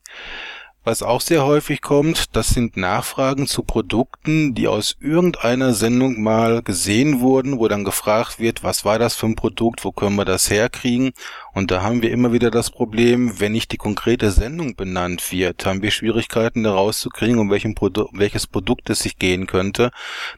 Was 0.86 1.04
auch 1.04 1.20
sehr 1.20 1.46
häufig 1.46 1.82
kommt, 1.82 2.36
das 2.38 2.50
sind 2.50 2.78
Nachfragen 2.78 3.48
zu 3.48 3.64
Produkten, 3.64 4.56
die 4.56 4.70
aus 4.70 4.96
irgendeiner 5.02 5.74
Sendung 5.74 6.22
mal 6.22 6.64
gesehen 6.64 7.20
wurden, 7.20 7.60
wo 7.60 7.68
dann 7.68 7.84
gefragt 7.84 8.40
wird, 8.40 8.64
was 8.64 8.86
war 8.86 8.98
das 8.98 9.14
für 9.14 9.26
ein 9.26 9.36
Produkt, 9.36 9.84
wo 9.84 9.92
können 9.92 10.16
wir 10.16 10.24
das 10.24 10.50
herkriegen? 10.50 11.12
Und 11.54 11.70
da 11.70 11.82
haben 11.82 12.02
wir 12.02 12.12
immer 12.12 12.32
wieder 12.32 12.50
das 12.50 12.72
Problem, 12.72 13.42
wenn 13.42 13.52
nicht 13.52 13.74
die 13.74 13.78
konkrete 13.78 14.32
Sendung 14.32 14.76
benannt 14.76 15.34
wird, 15.34 15.66
haben 15.66 15.82
wir 15.82 15.92
Schwierigkeiten 15.92 16.64
da 16.64 16.74
rauszukriegen, 16.74 17.40
um 17.40 17.52
welchen 17.52 17.76
Produ 17.76 18.08
welches 18.14 18.48
Produkt 18.48 18.90
es 18.90 19.00
sich 19.00 19.20
gehen 19.20 19.48
könnte, 19.48 19.92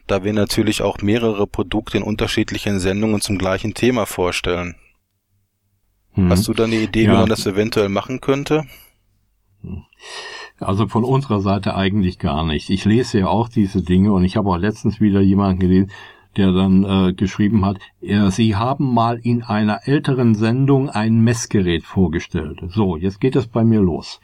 da 0.08 0.24
wir 0.24 0.32
natürlich 0.32 0.82
auch 0.82 0.98
mehrere 1.02 1.46
Produkte 1.46 1.98
in 1.98 2.02
unterschiedlichen 2.02 2.80
Sendungen 2.80 3.20
zum 3.20 3.38
gleichen 3.38 3.74
Thema 3.74 4.06
vorstellen. 4.06 4.74
Hm. 6.14 6.30
Hast 6.30 6.48
du 6.48 6.52
da 6.52 6.64
eine 6.64 6.76
Idee, 6.76 7.04
ja. 7.04 7.12
wie 7.12 7.16
man 7.16 7.28
das 7.28 7.46
eventuell 7.46 7.88
machen 7.88 8.20
könnte? 8.20 8.66
Also 10.62 10.86
von 10.86 11.04
unserer 11.04 11.40
Seite 11.40 11.74
eigentlich 11.74 12.18
gar 12.18 12.44
nicht. 12.44 12.70
Ich 12.70 12.84
lese 12.84 13.20
ja 13.20 13.26
auch 13.28 13.48
diese 13.48 13.82
Dinge 13.82 14.12
und 14.12 14.24
ich 14.24 14.36
habe 14.36 14.48
auch 14.50 14.58
letztens 14.58 15.00
wieder 15.00 15.20
jemanden 15.20 15.60
gelesen, 15.60 15.90
der 16.36 16.52
dann 16.52 16.84
äh, 16.84 17.12
geschrieben 17.12 17.64
hat, 17.64 17.78
er, 18.00 18.30
Sie 18.30 18.56
haben 18.56 18.94
mal 18.94 19.18
in 19.22 19.42
einer 19.42 19.80
älteren 19.86 20.34
Sendung 20.34 20.88
ein 20.88 21.20
Messgerät 21.20 21.84
vorgestellt. 21.84 22.60
So, 22.68 22.96
jetzt 22.96 23.20
geht 23.20 23.36
es 23.36 23.46
bei 23.46 23.64
mir 23.64 23.80
los. 23.80 24.20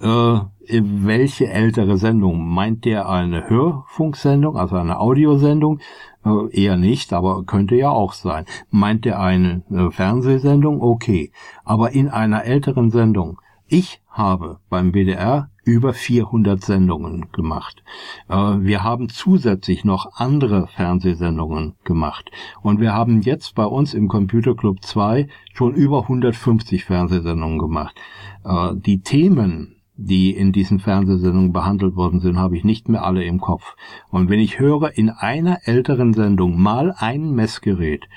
Äh, 0.00 0.40
welche 0.68 1.48
ältere 1.48 1.96
Sendung? 1.96 2.48
Meint 2.48 2.84
der 2.84 3.08
eine 3.08 3.48
Hörfunksendung, 3.48 4.56
also 4.56 4.76
eine 4.76 4.98
Audiosendung? 4.98 5.80
Äh, 6.24 6.62
eher 6.62 6.76
nicht, 6.76 7.12
aber 7.12 7.44
könnte 7.44 7.76
ja 7.76 7.90
auch 7.90 8.14
sein. 8.14 8.46
Meint 8.70 9.04
der 9.04 9.20
eine 9.20 9.62
äh, 9.70 9.90
Fernsehsendung? 9.90 10.80
Okay. 10.82 11.30
Aber 11.64 11.92
in 11.92 12.08
einer 12.08 12.44
älteren 12.44 12.90
Sendung, 12.90 13.40
ich 13.68 14.02
habe 14.08 14.58
beim 14.68 14.92
BDR 14.92 15.50
über 15.64 15.92
400 15.92 16.62
Sendungen 16.62 17.32
gemacht. 17.32 17.82
Äh, 18.28 18.34
wir 18.34 18.82
haben 18.82 19.08
zusätzlich 19.08 19.84
noch 19.84 20.14
andere 20.14 20.66
Fernsehsendungen 20.68 21.74
gemacht. 21.84 22.30
Und 22.62 22.80
wir 22.80 22.92
haben 22.92 23.22
jetzt 23.22 23.54
bei 23.54 23.64
uns 23.64 23.94
im 23.94 24.08
Computer 24.08 24.54
Club 24.54 24.82
2 24.82 25.28
schon 25.52 25.74
über 25.74 26.02
150 26.02 26.84
Fernsehsendungen 26.84 27.58
gemacht. 27.58 27.96
Äh, 28.44 28.74
die 28.74 29.00
Themen, 29.00 29.76
die 29.96 30.32
in 30.32 30.52
diesen 30.52 30.80
Fernsehsendungen 30.80 31.52
behandelt 31.52 31.94
worden 31.94 32.20
sind, 32.20 32.36
habe 32.36 32.56
ich 32.56 32.64
nicht 32.64 32.88
mehr 32.88 33.04
alle 33.04 33.24
im 33.24 33.40
Kopf. 33.40 33.76
Und 34.10 34.28
wenn 34.28 34.40
ich 34.40 34.58
höre, 34.58 34.96
in 34.98 35.08
einer 35.08 35.60
älteren 35.64 36.14
Sendung 36.14 36.60
mal 36.60 36.92
ein 36.98 37.32
Messgerät, 37.32 38.08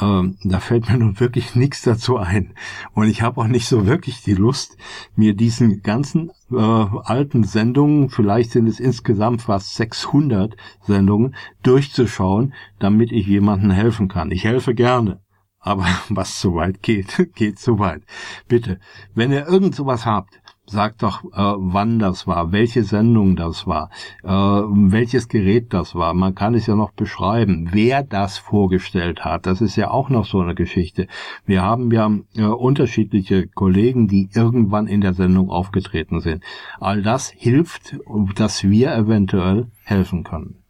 ähm, 0.00 0.36
da 0.44 0.60
fällt 0.60 0.88
mir 0.88 0.98
nun 0.98 1.18
wirklich 1.20 1.54
nichts 1.54 1.82
dazu 1.82 2.16
ein. 2.16 2.54
Und 2.92 3.08
ich 3.08 3.22
habe 3.22 3.40
auch 3.40 3.46
nicht 3.46 3.66
so 3.66 3.86
wirklich 3.86 4.22
die 4.22 4.34
Lust, 4.34 4.76
mir 5.16 5.34
diesen 5.34 5.82
ganzen 5.82 6.30
äh, 6.50 6.56
alten 6.56 7.44
Sendungen, 7.44 8.10
vielleicht 8.10 8.52
sind 8.52 8.66
es 8.66 8.80
insgesamt 8.80 9.42
fast 9.42 9.74
600 9.76 10.56
Sendungen, 10.82 11.34
durchzuschauen, 11.62 12.54
damit 12.78 13.12
ich 13.12 13.26
jemandem 13.26 13.70
helfen 13.70 14.08
kann. 14.08 14.30
Ich 14.30 14.44
helfe 14.44 14.74
gerne. 14.74 15.20
Aber 15.58 15.86
was 16.08 16.40
zu 16.40 16.54
weit 16.54 16.82
geht, 16.82 17.30
geht 17.34 17.58
zu 17.58 17.78
weit. 17.78 18.02
Bitte, 18.48 18.80
wenn 19.14 19.32
ihr 19.32 19.46
irgend 19.46 19.74
sowas 19.74 20.06
habt, 20.06 20.40
sagt 20.70 21.02
doch, 21.02 21.24
äh, 21.24 21.28
wann 21.34 21.98
das 21.98 22.26
war, 22.26 22.52
welche 22.52 22.84
Sendung 22.84 23.36
das 23.36 23.66
war, 23.66 23.90
äh, 24.22 24.28
welches 24.28 25.28
Gerät 25.28 25.72
das 25.72 25.94
war. 25.94 26.14
Man 26.14 26.34
kann 26.34 26.54
es 26.54 26.66
ja 26.66 26.76
noch 26.76 26.92
beschreiben, 26.92 27.70
wer 27.72 28.02
das 28.02 28.38
vorgestellt 28.38 29.24
hat. 29.24 29.46
Das 29.46 29.60
ist 29.60 29.76
ja 29.76 29.90
auch 29.90 30.08
noch 30.08 30.26
so 30.26 30.40
eine 30.40 30.54
Geschichte. 30.54 31.06
Wir 31.44 31.62
haben 31.62 31.90
ja 31.90 32.10
äh, 32.36 32.42
unterschiedliche 32.42 33.48
Kollegen, 33.48 34.08
die 34.08 34.28
irgendwann 34.34 34.86
in 34.86 35.00
der 35.00 35.14
Sendung 35.14 35.50
aufgetreten 35.50 36.20
sind. 36.20 36.44
All 36.78 37.02
das 37.02 37.30
hilft, 37.30 37.96
dass 38.36 38.64
wir 38.64 38.94
eventuell 38.94 39.66
helfen 39.84 40.24
können. 40.24 40.60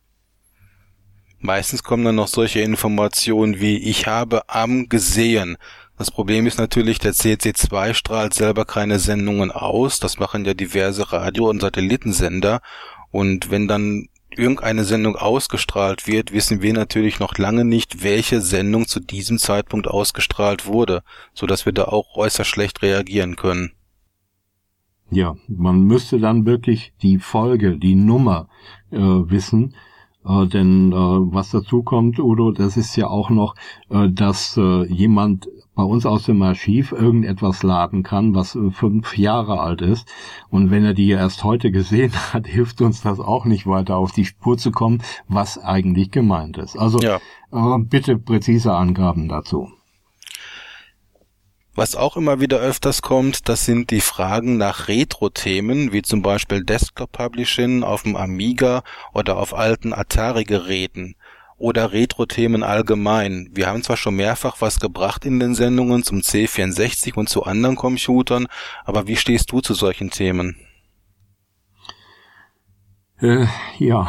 Meistens 1.43 1.83
kommen 1.83 2.05
dann 2.05 2.17
noch 2.17 2.29
solche 2.29 2.61
Informationen 2.61 3.61
wie 3.61 3.79
ich 3.79 4.07
habe 4.07 4.43
am 4.49 4.91
gesehen. 4.91 5.57
Das 6.01 6.11
Problem 6.11 6.47
ist 6.47 6.57
natürlich, 6.59 6.99
der 6.99 7.13
CC2 7.13 7.93
strahlt 7.93 8.33
selber 8.33 8.65
keine 8.65 8.99
Sendungen 8.99 9.51
aus. 9.51 10.01
Das 10.01 10.19
machen 10.19 10.47
ja 10.47 10.55
diverse 10.55 11.13
Radio- 11.13 11.51
und 11.51 11.61
Satellitensender. 11.61 12.63
Und 13.11 13.51
wenn 13.51 13.69
dann 13.69 14.09
irgendeine 14.31 14.85
Sendung 14.85 15.17
ausgestrahlt 15.17 16.07
wird, 16.07 16.33
wissen 16.33 16.63
wir 16.63 16.73
natürlich 16.73 17.21
noch 17.21 17.37
lange 17.37 17.67
nicht, 17.67 18.03
welche 18.03 18.41
Sendung 18.41 18.87
zu 18.87 19.01
diesem 19.01 19.37
Zeitpunkt 19.37 19.89
ausgestrahlt 19.89 20.65
wurde, 20.65 21.03
so 21.35 21.47
dass 21.47 21.67
wir 21.67 21.75
da 21.75 21.85
auch 21.85 22.17
äußerst 22.17 22.49
schlecht 22.49 22.81
reagieren 22.81 23.37
können. 23.37 23.73
Ja, 25.11 25.37
man 25.49 25.83
müsste 25.83 26.19
dann 26.19 26.47
wirklich 26.47 26.95
die 27.03 27.19
Folge, 27.19 27.77
die 27.77 27.95
Nummer 27.95 28.49
äh, 28.91 28.97
wissen, 28.97 29.75
äh, 30.25 30.47
denn 30.47 30.93
äh, 30.93 30.95
was 30.95 31.51
dazu 31.51 31.83
kommt, 31.83 32.19
Udo, 32.19 32.53
das 32.53 32.77
ist 32.77 32.97
ja 32.97 33.09
auch 33.09 33.31
noch, 33.31 33.55
äh, 33.89 34.09
dass 34.11 34.57
äh, 34.57 34.85
jemand 34.87 35.49
bei 35.75 35.83
uns 35.83 36.05
aus 36.05 36.25
dem 36.25 36.43
Archiv 36.43 36.93
irgendetwas 36.93 37.63
laden 37.63 38.03
kann, 38.03 38.35
was 38.35 38.55
äh, 38.55 38.71
fünf 38.71 39.17
Jahre 39.17 39.61
alt 39.61 39.81
ist. 39.81 40.07
Und 40.51 40.71
wenn 40.71 40.85
er 40.85 40.95
die 40.95 41.09
erst 41.09 41.43
heute 41.45 41.71
gesehen 41.71 42.13
hat, 42.33 42.47
hilft 42.47 42.83
uns 42.83 43.01
das 43.01 43.19
auch 43.19 43.47
nicht 43.47 43.67
weiter 43.67 43.97
auf 43.97 44.13
die 44.13 44.27
Spur 44.27 44.59
zu 44.59 44.73
kommen, 44.73 45.03
was 45.29 45.59
eigentlich 45.59 46.11
gemeint 46.11 46.59
ist. 46.59 46.77
Also 46.77 47.01
ja. 47.01 47.17
äh, 47.53 47.79
bitte 47.79 48.19
präzise 48.19 48.75
Angaben 48.75 49.29
dazu. 49.29 49.69
Was 51.81 51.97
auch 51.97 52.19
immer 52.19 52.41
wieder 52.41 52.59
öfters 52.59 53.01
kommt, 53.01 53.49
das 53.49 53.65
sind 53.65 53.91
die 53.91 54.03
Fragen 54.03 54.59
nach 54.59 54.89
Retro-Themen, 54.89 55.95
wie 55.95 56.03
zum 56.03 56.21
Beispiel 56.21 56.63
Desktop-Publishing 56.63 57.85
auf 57.85 58.03
dem 58.03 58.17
Amiga 58.17 58.83
oder 59.15 59.39
auf 59.39 59.55
alten 59.55 59.95
Atari-Geräten 59.95 61.17
oder 61.57 61.95
Retro-Themen 61.95 62.63
allgemein. 62.63 63.49
Wir 63.55 63.67
haben 63.67 63.83
zwar 63.83 63.97
schon 63.97 64.17
mehrfach 64.17 64.57
was 64.61 64.79
gebracht 64.79 65.25
in 65.25 65.41
den 65.41 65.55
Sendungen 65.55 66.03
zum 66.03 66.19
C64 66.19 67.15
und 67.15 67.31
zu 67.31 67.45
anderen 67.45 67.77
Computern, 67.77 68.47
aber 68.85 69.07
wie 69.07 69.17
stehst 69.17 69.51
du 69.51 69.63
zu 69.63 69.73
solchen 69.73 70.11
Themen? 70.11 70.57
Äh, 73.23 73.47
ja, 73.79 74.07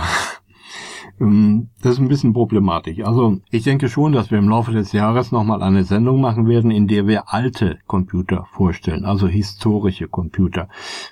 das 1.22 1.94
ist 1.94 2.00
ein 2.00 2.08
bisschen 2.08 2.34
problematisch. 2.34 3.00
Also 3.06 3.38
ich 3.52 3.64
denke 3.64 3.90
schon, 3.90 4.12
dass 4.12 4.32
wir 4.32 4.40
im 4.40 4.50
Laufe 4.50 4.72
des 4.72 4.92
Jahres 4.92 5.32
nochmal 5.32 5.62
eine 5.62 5.84
Sendung 5.84 6.20
machen 6.20 6.48
werden, 6.48 6.72
in 6.72 6.88
der 6.88 7.06
wir 7.06 7.32
alte 7.32 7.78
Computer 7.86 8.46
vorstellen, 8.52 9.06
also 9.06 9.28
historische 9.28 10.08
Computer. 10.08 10.68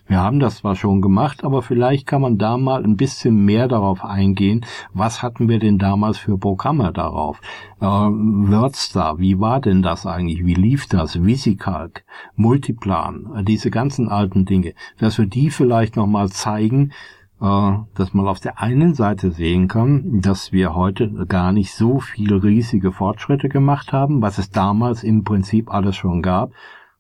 Wir 0.08 0.20
haben 0.20 0.40
das 0.40 0.58
zwar 0.58 0.76
schon 0.76 1.02
gemacht, 1.02 1.44
aber 1.44 1.62
vielleicht 1.62 2.08
kann 2.08 2.22
man 2.22 2.40
da 2.40 2.58
mal 2.58 2.84
ein 2.84 2.98
bisschen 2.98 3.46
mehr 3.46 3.68
darauf 3.68 4.04
eingehen, 4.04 4.66
was 4.94 5.22
hatten 5.22 5.48
wir 5.48 5.60
denn 5.60 5.78
damals 5.78 6.18
für 6.18 6.40
Programme 6.40 6.92
darauf? 6.92 7.40
Äh, 7.80 7.86
WordStar, 7.86 9.20
wie 9.20 9.40
war 9.40 9.62
denn 9.62 9.84
das 9.84 10.08
eigentlich? 10.08 10.44
Wie 10.44 10.56
lief 10.56 10.88
das? 10.88 11.24
VisiCalc, 11.24 12.04
Multiplan, 12.36 13.44
diese 13.46 13.70
ganzen 13.70 14.10
alten 14.10 14.46
Dinge, 14.46 14.74
dass 14.98 15.20
wir 15.20 15.28
die 15.28 15.52
vielleicht 15.52 15.96
nochmal 15.96 16.30
zeigen, 16.30 16.90
äh, 16.90 17.19
dass 17.40 18.14
man 18.14 18.28
auf 18.28 18.42
der 18.42 18.60
einen 18.60 18.94
Seite 18.94 19.32
sehen 19.32 19.70
kann, 19.70 20.20
dass 20.20 20.52
wir 20.52 20.76
heute 20.76 21.26
gar 21.26 21.54
nicht 21.54 21.74
so 21.74 22.00
viel 22.00 22.34
riesige 22.34 22.92
Fortschritte 22.92 23.48
gemacht 23.48 23.94
haben, 23.94 24.22
was 24.22 24.40
es 24.40 24.50
damals 24.50 25.04
im 25.04 25.24
Prinzip 25.24 25.74
alles 25.74 25.96
schon 25.96 26.22
gab, 26.22 26.52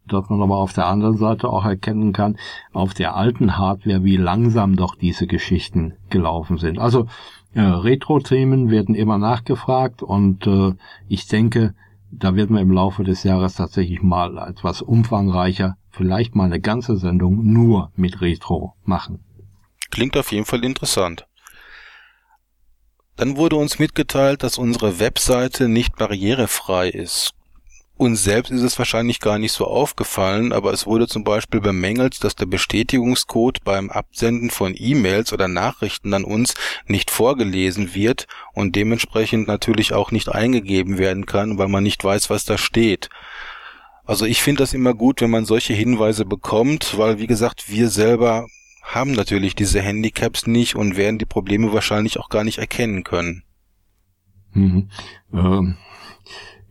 dass 0.07 0.29
man 0.29 0.41
aber 0.41 0.57
auf 0.57 0.71
der 0.71 0.87
anderen 0.87 1.17
Seite 1.17 1.49
auch 1.49 1.65
erkennen 1.65 2.13
kann, 2.13 2.37
auf 2.71 2.93
der 2.93 3.15
alten 3.15 3.57
Hardware, 3.57 4.03
wie 4.03 4.15
langsam 4.15 4.77
doch 4.77 4.95
diese 4.95 5.27
Geschichten 5.27 5.95
gelaufen 6.09 6.57
sind. 6.57 6.79
Also 6.79 7.07
äh, 7.53 7.61
Retro-Themen 7.61 8.69
werden 8.69 8.95
immer 8.95 9.17
nachgefragt 9.17 10.03
und 10.03 10.47
äh, 10.47 10.73
ich 11.07 11.27
denke, 11.27 11.73
da 12.11 12.35
werden 12.35 12.55
wir 12.55 12.61
im 12.61 12.71
Laufe 12.71 13.03
des 13.03 13.23
Jahres 13.23 13.55
tatsächlich 13.55 14.01
mal 14.01 14.37
etwas 14.37 14.81
umfangreicher, 14.81 15.75
vielleicht 15.89 16.33
mal 16.33 16.45
eine 16.45 16.59
ganze 16.59 16.95
Sendung 16.95 17.45
nur 17.45 17.91
mit 17.95 18.21
Retro 18.21 18.73
machen. 18.83 19.19
Klingt 19.91 20.15
auf 20.17 20.31
jeden 20.31 20.45
Fall 20.45 20.63
interessant. 20.63 21.25
Dann 23.15 23.35
wurde 23.35 23.57
uns 23.57 23.79
mitgeteilt, 23.79 24.43
dass 24.43 24.57
unsere 24.57 24.99
Webseite 24.99 25.67
nicht 25.67 25.97
barrierefrei 25.97 26.89
ist. 26.89 27.33
Uns 27.97 28.23
selbst 28.23 28.49
ist 28.49 28.61
es 28.61 28.79
wahrscheinlich 28.79 29.19
gar 29.19 29.39
nicht 29.39 29.51
so 29.51 29.65
aufgefallen, 29.67 30.53
aber 30.53 30.71
es 30.71 30.85
wurde 30.85 31.05
zum 31.05 31.25
Beispiel 31.25 31.59
bemängelt, 31.59 32.23
dass 32.23 32.33
der 32.33 32.45
Bestätigungscode 32.45 33.61
beim 33.65 33.89
Absenden 33.89 34.51
von 34.51 34.73
E-Mails 34.73 35.33
oder 35.33 35.49
Nachrichten 35.49 36.13
an 36.13 36.23
uns 36.23 36.53
nicht 36.85 37.11
vorgelesen 37.11 37.93
wird 37.93 38.27
und 38.53 38.77
dementsprechend 38.77 39.49
natürlich 39.49 39.91
auch 39.91 40.11
nicht 40.11 40.29
eingegeben 40.29 40.97
werden 40.97 41.25
kann, 41.25 41.57
weil 41.57 41.67
man 41.67 41.83
nicht 41.83 42.01
weiß, 42.01 42.29
was 42.29 42.45
da 42.45 42.57
steht. 42.57 43.09
Also 44.05 44.25
ich 44.25 44.41
finde 44.41 44.63
das 44.63 44.73
immer 44.73 44.93
gut, 44.93 45.19
wenn 45.19 45.29
man 45.29 45.43
solche 45.43 45.73
Hinweise 45.73 46.23
bekommt, 46.23 46.97
weil 46.97 47.19
wie 47.19 47.27
gesagt, 47.27 47.69
wir 47.69 47.89
selber 47.89 48.47
haben 48.81 49.11
natürlich 49.11 49.55
diese 49.55 49.81
Handicaps 49.81 50.47
nicht 50.47 50.75
und 50.75 50.97
werden 50.97 51.19
die 51.19 51.25
Probleme 51.25 51.73
wahrscheinlich 51.73 52.19
auch 52.19 52.29
gar 52.29 52.43
nicht 52.43 52.57
erkennen 52.57 53.03
können. 53.03 53.43
Mhm. 54.53 54.89
Ähm, 55.33 55.77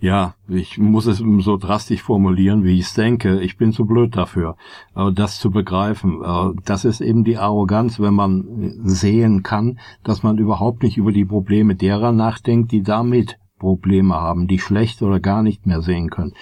ja, 0.01 0.35
ich 0.49 0.79
muss 0.79 1.07
es 1.07 1.19
so 1.19 1.57
drastisch 1.57 2.03
formulieren, 2.03 2.63
wie 2.63 2.79
ich 2.79 2.87
es 2.87 2.95
denke. 2.95 3.41
Ich 3.41 3.57
bin 3.57 3.73
zu 3.73 3.85
blöd 3.85 4.17
dafür, 4.17 4.57
äh, 4.95 5.11
das 5.13 5.41
zu 5.41 5.51
begreifen. 5.51 6.23
Äh, 6.23 6.61
das 6.65 6.85
ist 6.85 7.01
eben 7.01 7.25
die 7.25 7.37
Arroganz, 7.37 7.99
wenn 7.99 8.15
man 8.15 8.75
sehen 8.85 9.43
kann, 9.43 9.81
dass 10.05 10.23
man 10.23 10.39
überhaupt 10.39 10.85
nicht 10.85 10.97
über 10.99 11.11
die 11.11 11.25
Probleme 11.25 11.75
derer 11.75 12.13
nachdenkt, 12.13 12.71
die 12.71 12.83
damit 12.83 13.39
Probleme 13.59 14.15
haben, 14.15 14.47
die 14.47 14.59
schlecht 14.59 15.03
oder 15.03 15.21
gar 15.21 15.43
nicht 15.43 15.67
mehr 15.67 15.83
sehen 15.83 16.11
können. 16.11 16.35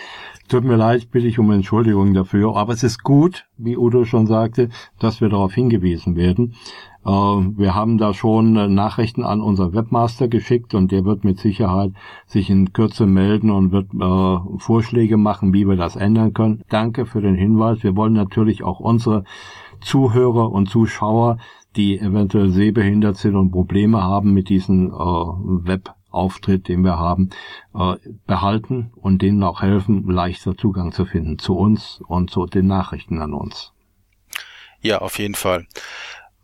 Tut 0.49 0.63
mir 0.63 0.77
leid, 0.77 1.11
bitte 1.11 1.27
ich 1.27 1.41
um 1.41 1.51
Entschuldigung 1.51 2.15
dafür, 2.15 2.57
aber 2.57 2.73
es 2.73 2.85
ist 2.85 3.03
gut, 3.03 3.47
wie 3.57 3.77
Udo 3.77 4.05
schon 4.05 4.29
sagte, 4.29 4.69
dass 5.01 5.21
wir 5.21 5.29
darauf 5.29 5.53
hingewiesen 5.53 6.15
werden. 6.15 6.55
Äh, 7.05 7.11
wir 7.11 7.75
haben 7.75 7.99
da 7.99 8.15
schon 8.15 8.53
Nachrichten 8.75 9.25
an 9.25 9.41
unser 9.41 9.73
Webmaster 9.73 10.29
geschickt 10.29 10.75
und 10.75 10.93
der 10.93 11.05
wird 11.05 11.25
mit 11.25 11.41
Sicherheit 11.41 11.95
sich 12.27 12.49
in 12.49 12.73
Kürze 12.73 13.07
melden 13.07 13.51
und 13.51 13.73
wird 13.73 13.93
äh, 13.93 14.59
Vorschläge 14.59 15.17
machen, 15.17 15.53
wie 15.53 15.67
wir 15.67 15.77
das 15.77 15.97
ändern 15.97 16.33
können. 16.33 16.63
Danke 16.69 17.07
für 17.07 17.21
den 17.21 17.35
Hinweis. 17.35 17.83
Wir 17.83 17.97
wollen 17.97 18.13
natürlich 18.13 18.63
auch 18.63 18.79
unsere 18.79 19.25
Zuhörer 19.81 20.53
und 20.53 20.69
Zuschauer, 20.69 21.39
die 21.75 21.99
eventuell 21.99 22.51
sehbehindert 22.51 23.17
sind 23.17 23.35
und 23.35 23.51
Probleme 23.51 24.01
haben 24.03 24.33
mit 24.33 24.49
diesen 24.49 24.93
äh, 24.93 24.95
Web 24.95 25.96
Auftritt, 26.17 26.69
den 26.69 26.83
wir 26.83 26.99
haben, 26.99 27.31
äh, 27.75 27.97
behalten 28.27 28.93
und 28.97 29.23
denen 29.23 29.43
auch 29.43 29.63
helfen, 29.63 30.09
leichter 30.09 30.57
Zugang 30.57 30.93
zu 30.93 31.05
finden 31.05 31.39
zu 31.39 31.57
uns 31.57 32.01
und 32.07 32.31
zu 32.31 32.47
den 32.47 32.67
Nachrichten 32.67 33.21
an 33.21 33.33
uns. 33.33 33.73
Ja, 34.81 34.99
auf 34.99 35.19
jeden 35.19 35.35
Fall. 35.35 35.67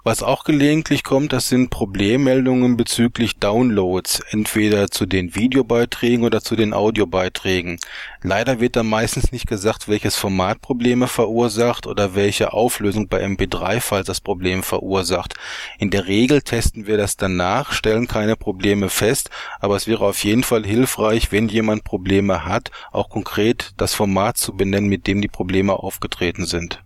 Was 0.05 0.25
auch 0.25 0.43
gelegentlich 0.43 1.05
kommt, 1.05 1.33
das 1.33 1.49
sind 1.49 1.71
Problemmeldungen 1.71 2.77
bezüglich 2.77 3.39
Downloads, 3.39 4.19
entweder 4.31 4.91
zu 4.91 5.07
den 5.07 5.37
Videobeiträgen 5.37 6.25
oder 6.25 6.41
zu 6.41 6.57
den 6.57 6.75
Audiobeiträgen. 6.75 7.79
Leider 8.21 8.59
wird 8.59 8.75
da 8.75 8.83
meistens 8.83 9.31
nicht 9.31 9.47
gesagt, 9.47 9.87
welches 9.87 10.17
Format 10.17 10.61
Probleme 10.61 11.07
verursacht 11.07 11.87
oder 11.87 12.17
welche 12.17 12.53
Auflösung 12.53 13.07
bei 13.07 13.25
MP3-Files 13.25 14.07
das 14.07 14.21
Problem 14.21 14.65
verursacht. 14.65 15.35
In 15.79 15.91
der 15.91 16.09
Regel 16.09 16.43
testen 16.43 16.89
wir 16.89 16.97
das 16.97 17.17
danach, 17.17 17.71
stellen 17.71 18.09
keine 18.09 18.35
Probleme 18.35 18.89
fest, 18.89 19.31
aber 19.61 19.77
es 19.77 19.87
wäre 19.87 20.05
auf 20.05 20.25
jeden 20.25 20.43
Fall 20.43 20.67
hilfreich, 20.67 21.31
wenn 21.31 21.47
jemand 21.47 21.85
Probleme 21.85 22.45
hat, 22.45 22.73
auch 22.91 23.09
konkret 23.09 23.73
das 23.77 23.95
Format 23.95 24.37
zu 24.37 24.57
benennen, 24.57 24.89
mit 24.89 25.07
dem 25.07 25.21
die 25.21 25.29
Probleme 25.29 25.75
aufgetreten 25.75 26.45
sind. 26.45 26.83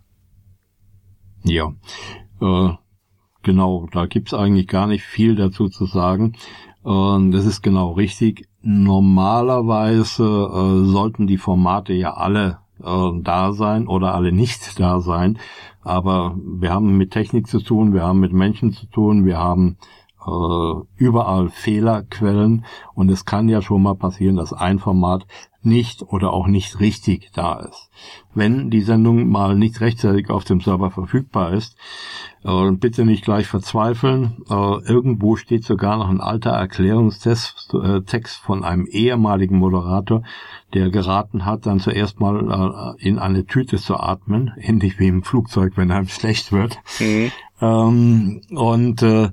Ja. 1.43 1.73
Äh 2.39 2.77
Genau, 3.47 3.87
da 3.93 4.07
gibt's 4.07 4.33
eigentlich 4.33 4.67
gar 4.67 4.87
nicht 4.87 5.03
viel 5.03 5.37
dazu 5.37 5.69
zu 5.69 5.85
sagen. 5.85 6.33
Und 6.83 7.31
das 7.31 7.45
ist 7.45 7.61
genau 7.61 7.93
richtig. 7.93 8.45
Normalerweise 8.61 10.25
äh, 10.25 10.85
sollten 10.85 11.27
die 11.27 11.37
Formate 11.37 11.93
ja 11.93 12.15
alle 12.15 12.57
äh, 12.83 13.21
da 13.21 13.53
sein 13.53 13.87
oder 13.87 14.13
alle 14.15 14.33
nicht 14.33 14.77
da 14.81 14.99
sein. 14.99 15.39
Aber 15.81 16.35
wir 16.43 16.73
haben 16.73 16.97
mit 16.97 17.11
Technik 17.11 17.47
zu 17.47 17.61
tun, 17.61 17.93
wir 17.93 18.03
haben 18.03 18.19
mit 18.19 18.33
Menschen 18.33 18.73
zu 18.73 18.85
tun, 18.87 19.23
wir 19.23 19.37
haben 19.37 19.77
äh, 20.27 20.73
überall 20.97 21.47
Fehlerquellen 21.47 22.65
und 22.95 23.09
es 23.09 23.23
kann 23.23 23.47
ja 23.47 23.61
schon 23.61 23.81
mal 23.81 23.95
passieren, 23.95 24.35
dass 24.35 24.51
ein 24.51 24.79
Format 24.79 25.25
nicht 25.67 26.01
oder 26.01 26.33
auch 26.33 26.47
nicht 26.47 26.79
richtig 26.79 27.29
da 27.33 27.59
ist. 27.59 27.89
Wenn 28.33 28.69
die 28.69 28.81
Sendung 28.81 29.27
mal 29.29 29.55
nicht 29.55 29.81
rechtzeitig 29.81 30.29
auf 30.29 30.43
dem 30.43 30.61
Server 30.61 30.89
verfügbar 30.89 31.53
ist, 31.53 31.77
äh, 32.43 32.71
bitte 32.71 33.05
nicht 33.05 33.23
gleich 33.23 33.47
verzweifeln. 33.47 34.37
Äh, 34.49 34.53
irgendwo 34.53 35.35
steht 35.35 35.63
sogar 35.63 35.97
noch 35.97 36.09
ein 36.09 36.21
alter 36.21 36.51
Erklärungstext 36.51 37.73
äh, 37.73 38.01
Text 38.01 38.37
von 38.37 38.63
einem 38.63 38.87
ehemaligen 38.87 39.57
Moderator, 39.57 40.23
der 40.73 40.89
geraten 40.89 41.45
hat, 41.45 41.65
dann 41.65 41.79
zuerst 41.79 42.19
mal 42.19 42.95
äh, 42.99 43.05
in 43.07 43.19
eine 43.19 43.45
Tüte 43.45 43.77
zu 43.77 43.97
atmen, 43.97 44.53
ähnlich 44.59 44.99
wie 44.99 45.07
im 45.07 45.23
Flugzeug, 45.23 45.73
wenn 45.75 45.91
einem 45.91 46.07
schlecht 46.07 46.51
wird. 46.51 46.79
Mhm. 46.99 47.31
Ähm, 47.59 48.41
und 48.51 49.01
äh, 49.01 49.29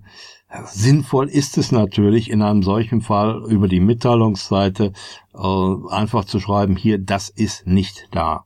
Sinnvoll 0.67 1.29
ist 1.29 1.59
es 1.59 1.73
natürlich 1.73 2.31
in 2.31 2.43
einem 2.43 2.63
solchen 2.63 3.01
Fall 3.01 3.43
über 3.49 3.69
die 3.69 3.81
Mitteilungsseite 3.81 4.93
äh, 5.35 5.89
einfach 5.91 6.25
zu 6.25 6.41
schreiben, 6.41 6.77
hier, 6.77 6.99
das 6.99 7.29
ist 7.29 7.67
nicht 7.67 8.09
da. 8.13 8.45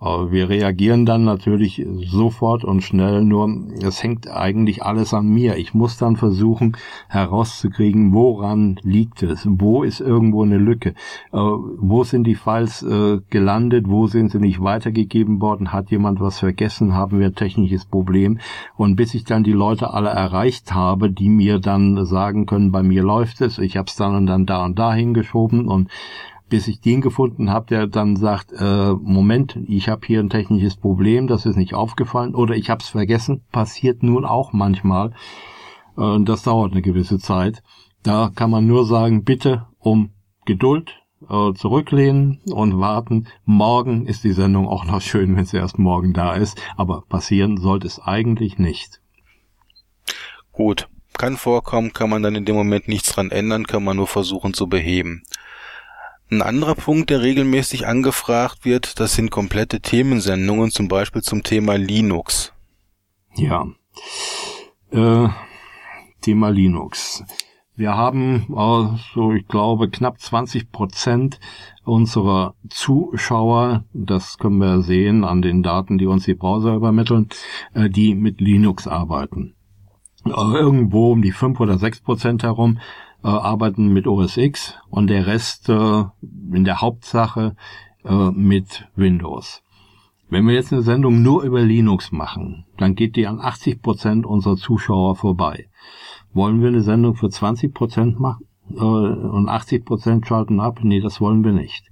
Wir 0.00 0.48
reagieren 0.48 1.06
dann 1.06 1.24
natürlich 1.24 1.84
sofort 2.04 2.62
und 2.62 2.82
schnell, 2.82 3.24
nur 3.24 3.48
es 3.82 4.00
hängt 4.00 4.30
eigentlich 4.30 4.84
alles 4.84 5.12
an 5.12 5.26
mir. 5.26 5.56
Ich 5.56 5.74
muss 5.74 5.96
dann 5.96 6.14
versuchen 6.14 6.76
herauszukriegen, 7.08 8.12
woran 8.12 8.78
liegt 8.84 9.24
es, 9.24 9.44
wo 9.50 9.82
ist 9.82 9.98
irgendwo 10.00 10.44
eine 10.44 10.58
Lücke, 10.58 10.90
äh, 11.32 11.36
wo 11.36 12.04
sind 12.04 12.28
die 12.28 12.36
Files 12.36 12.84
äh, 12.84 13.18
gelandet, 13.30 13.88
wo 13.88 14.06
sind 14.06 14.30
sie 14.30 14.38
nicht 14.38 14.62
weitergegeben 14.62 15.40
worden, 15.40 15.72
hat 15.72 15.90
jemand 15.90 16.20
was 16.20 16.38
vergessen, 16.38 16.94
haben 16.94 17.18
wir 17.18 17.26
ein 17.26 17.34
technisches 17.34 17.84
Problem. 17.84 18.38
Und 18.76 18.94
bis 18.94 19.14
ich 19.14 19.24
dann 19.24 19.42
die 19.42 19.52
Leute 19.52 19.92
alle 19.92 20.10
erreicht 20.10 20.72
habe, 20.74 21.10
die 21.10 21.28
mir 21.28 21.58
dann 21.58 22.06
sagen 22.06 22.46
können, 22.46 22.70
bei 22.70 22.84
mir 22.84 23.02
läuft 23.02 23.40
es, 23.40 23.58
ich 23.58 23.76
habe 23.76 23.88
es 23.88 23.96
dann 23.96 24.14
und 24.14 24.26
dann 24.26 24.46
da 24.46 24.64
und 24.64 24.78
da 24.78 24.94
hingeschoben 24.94 25.66
und 25.66 25.88
bis 26.48 26.68
ich 26.68 26.80
den 26.80 27.00
gefunden 27.00 27.50
habe, 27.50 27.66
der 27.66 27.86
dann 27.86 28.16
sagt, 28.16 28.52
äh, 28.52 28.92
Moment, 28.92 29.58
ich 29.66 29.88
habe 29.88 30.06
hier 30.06 30.20
ein 30.20 30.30
technisches 30.30 30.76
Problem, 30.76 31.26
das 31.26 31.46
ist 31.46 31.56
nicht 31.56 31.74
aufgefallen 31.74 32.34
oder 32.34 32.54
ich 32.54 32.70
habe 32.70 32.82
es 32.82 32.88
vergessen, 32.88 33.42
passiert 33.52 34.02
nun 34.02 34.24
auch 34.24 34.52
manchmal. 34.52 35.12
Äh, 35.96 36.18
das 36.20 36.42
dauert 36.42 36.72
eine 36.72 36.82
gewisse 36.82 37.18
Zeit. 37.18 37.62
Da 38.02 38.30
kann 38.34 38.50
man 38.50 38.66
nur 38.66 38.86
sagen, 38.86 39.24
bitte 39.24 39.66
um 39.78 40.10
Geduld, 40.44 40.94
äh, 41.28 41.52
zurücklehnen 41.54 42.40
und 42.50 42.78
warten. 42.78 43.26
Morgen 43.44 44.06
ist 44.06 44.24
die 44.24 44.32
Sendung 44.32 44.68
auch 44.68 44.84
noch 44.84 45.00
schön, 45.00 45.36
wenn 45.36 45.44
sie 45.44 45.56
erst 45.56 45.78
morgen 45.78 46.12
da 46.12 46.34
ist, 46.34 46.60
aber 46.76 47.02
passieren 47.08 47.56
sollte 47.56 47.86
es 47.86 48.00
eigentlich 48.00 48.58
nicht. 48.58 49.00
Gut, 50.52 50.88
kann 51.16 51.36
vorkommen, 51.36 51.92
kann 51.92 52.10
man 52.10 52.22
dann 52.22 52.36
in 52.36 52.44
dem 52.44 52.56
Moment 52.56 52.88
nichts 52.88 53.12
dran 53.12 53.30
ändern, 53.30 53.66
kann 53.66 53.84
man 53.84 53.96
nur 53.96 54.06
versuchen 54.06 54.54
zu 54.54 54.68
beheben. 54.68 55.22
Ein 56.30 56.42
anderer 56.42 56.74
Punkt, 56.74 57.08
der 57.08 57.22
regelmäßig 57.22 57.86
angefragt 57.86 58.66
wird, 58.66 59.00
das 59.00 59.14
sind 59.14 59.30
komplette 59.30 59.80
Themensendungen, 59.80 60.70
zum 60.70 60.88
Beispiel 60.88 61.22
zum 61.22 61.42
Thema 61.42 61.78
Linux. 61.78 62.52
Ja. 63.34 63.66
Äh, 64.90 65.28
Thema 66.20 66.50
Linux. 66.50 67.24
Wir 67.76 67.94
haben 67.96 68.54
also, 68.54 69.32
ich 69.32 69.46
glaube, 69.46 69.88
knapp 69.88 70.20
20 70.20 70.70
Prozent 70.70 71.40
unserer 71.84 72.54
Zuschauer, 72.68 73.84
das 73.94 74.36
können 74.36 74.58
wir 74.58 74.82
sehen 74.82 75.24
an 75.24 75.40
den 75.40 75.62
Daten, 75.62 75.96
die 75.96 76.06
uns 76.06 76.24
die 76.24 76.34
Browser 76.34 76.74
übermitteln, 76.74 77.28
äh, 77.72 77.88
die 77.88 78.14
mit 78.14 78.40
Linux 78.40 78.86
arbeiten. 78.86 79.54
Äh, 80.26 80.30
irgendwo 80.30 81.12
um 81.12 81.22
die 81.22 81.32
5 81.32 81.60
oder 81.60 81.78
6 81.78 82.00
Prozent 82.00 82.42
herum 82.42 82.80
äh, 83.22 83.28
arbeiten 83.28 83.88
mit 83.92 84.06
OS 84.06 84.36
X 84.36 84.74
und 84.90 85.08
der 85.08 85.26
Rest 85.26 85.68
äh, 85.68 86.04
in 86.52 86.64
der 86.64 86.80
Hauptsache 86.80 87.56
äh, 88.04 88.30
mit 88.30 88.88
Windows. 88.96 89.62
Wenn 90.30 90.46
wir 90.46 90.54
jetzt 90.54 90.72
eine 90.72 90.82
Sendung 90.82 91.22
nur 91.22 91.42
über 91.42 91.62
Linux 91.62 92.12
machen, 92.12 92.66
dann 92.76 92.94
geht 92.94 93.16
die 93.16 93.26
an 93.26 93.40
80 93.40 93.80
Prozent 93.80 94.26
unserer 94.26 94.56
Zuschauer 94.56 95.16
vorbei. 95.16 95.68
Wollen 96.34 96.60
wir 96.60 96.68
eine 96.68 96.82
Sendung 96.82 97.14
für 97.14 97.30
20 97.30 97.72
Prozent 97.72 98.20
machen 98.20 98.46
äh, 98.70 98.78
und 98.78 99.48
80 99.48 99.84
Prozent 99.86 100.26
schalten 100.26 100.60
ab? 100.60 100.80
Nee, 100.82 101.00
das 101.00 101.20
wollen 101.20 101.44
wir 101.44 101.52
nicht. 101.52 101.87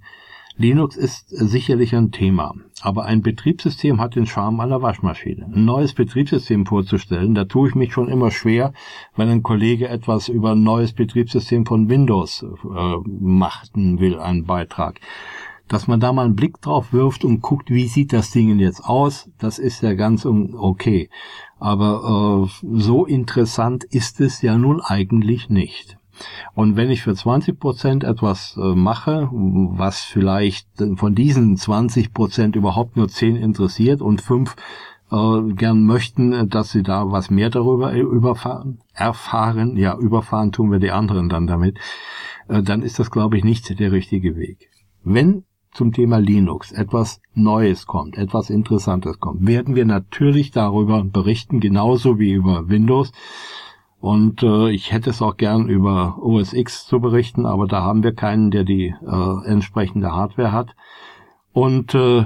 Linux 0.59 0.95
ist 0.95 1.29
sicherlich 1.29 1.95
ein 1.95 2.11
Thema, 2.11 2.55
aber 2.81 3.05
ein 3.05 3.21
Betriebssystem 3.21 4.01
hat 4.01 4.15
den 4.15 4.25
Charme 4.25 4.59
einer 4.61 4.81
Waschmaschine. 4.81 5.45
Ein 5.45 5.65
neues 5.65 5.93
Betriebssystem 5.93 6.65
vorzustellen, 6.65 7.35
da 7.35 7.45
tue 7.45 7.69
ich 7.69 7.75
mich 7.75 7.93
schon 7.93 8.09
immer 8.09 8.31
schwer, 8.31 8.73
wenn 9.15 9.29
ein 9.29 9.43
Kollege 9.43 9.87
etwas 9.87 10.29
über 10.29 10.53
ein 10.53 10.63
neues 10.63 10.93
Betriebssystem 10.93 11.67
von 11.67 11.89
Windows 11.89 12.43
äh, 12.43 12.95
machten 13.05 13.99
will, 13.99 14.17
einen 14.17 14.45
Beitrag. 14.45 14.99
Dass 15.67 15.87
man 15.87 15.99
da 15.99 16.11
mal 16.11 16.25
einen 16.25 16.35
Blick 16.35 16.59
drauf 16.59 16.91
wirft 16.91 17.23
und 17.23 17.41
guckt, 17.41 17.69
wie 17.69 17.87
sieht 17.87 18.11
das 18.11 18.31
Ding 18.31 18.57
jetzt 18.57 18.83
aus, 18.83 19.29
das 19.37 19.59
ist 19.59 19.83
ja 19.83 19.93
ganz 19.93 20.25
okay. 20.25 21.11
Aber 21.59 22.47
äh, 22.47 22.67
so 22.79 23.05
interessant 23.05 23.83
ist 23.83 24.21
es 24.21 24.41
ja 24.41 24.57
nun 24.57 24.81
eigentlich 24.81 25.49
nicht. 25.49 25.99
Und 26.53 26.75
wenn 26.75 26.89
ich 26.89 27.03
für 27.03 27.13
20 27.13 27.59
Prozent 27.59 28.03
etwas 28.03 28.57
äh, 28.57 28.75
mache, 28.75 29.29
was 29.31 30.01
vielleicht 30.01 30.67
von 30.95 31.15
diesen 31.15 31.57
20 31.57 32.13
Prozent 32.13 32.55
überhaupt 32.55 32.97
nur 32.97 33.07
10 33.07 33.35
interessiert 33.35 34.01
und 34.01 34.21
5 34.21 34.55
äh, 35.11 35.53
gern 35.53 35.85
möchten, 35.85 36.49
dass 36.49 36.71
sie 36.71 36.83
da 36.83 37.11
was 37.11 37.29
mehr 37.29 37.49
darüber 37.49 37.93
überfahren, 37.93 38.79
erfahren, 38.93 39.77
ja, 39.77 39.97
überfahren 39.97 40.51
tun 40.51 40.71
wir 40.71 40.79
die 40.79 40.91
anderen 40.91 41.29
dann 41.29 41.47
damit, 41.47 41.77
äh, 42.47 42.61
dann 42.61 42.81
ist 42.81 42.99
das, 42.99 43.11
glaube 43.11 43.37
ich, 43.37 43.43
nicht 43.43 43.79
der 43.79 43.91
richtige 43.91 44.35
Weg. 44.35 44.69
Wenn 45.03 45.43
zum 45.71 45.93
Thema 45.93 46.17
Linux 46.17 46.71
etwas 46.71 47.21
Neues 47.35 47.85
kommt, 47.85 48.17
etwas 48.17 48.49
Interessantes 48.49 49.19
kommt, 49.19 49.45
werden 49.45 49.75
wir 49.75 49.85
natürlich 49.85 50.51
darüber 50.51 51.03
berichten, 51.03 51.59
genauso 51.59 52.19
wie 52.19 52.31
über 52.31 52.67
Windows. 52.67 53.11
Und 53.99 54.43
äh, 54.43 54.69
ich 54.69 54.91
hätte 54.91 55.09
es 55.09 55.21
auch 55.21 55.37
gern 55.37 55.69
über 55.69 56.17
OS 56.21 56.53
X 56.53 56.85
zu 56.85 56.99
berichten, 56.99 57.45
aber 57.45 57.67
da 57.67 57.81
haben 57.81 58.03
wir 58.03 58.13
keinen, 58.13 58.51
der 58.51 58.63
die 58.63 58.93
äh, 59.01 59.47
entsprechende 59.47 60.11
Hardware 60.11 60.51
hat. 60.51 60.75
Und 61.51 61.95
äh, 61.95 62.25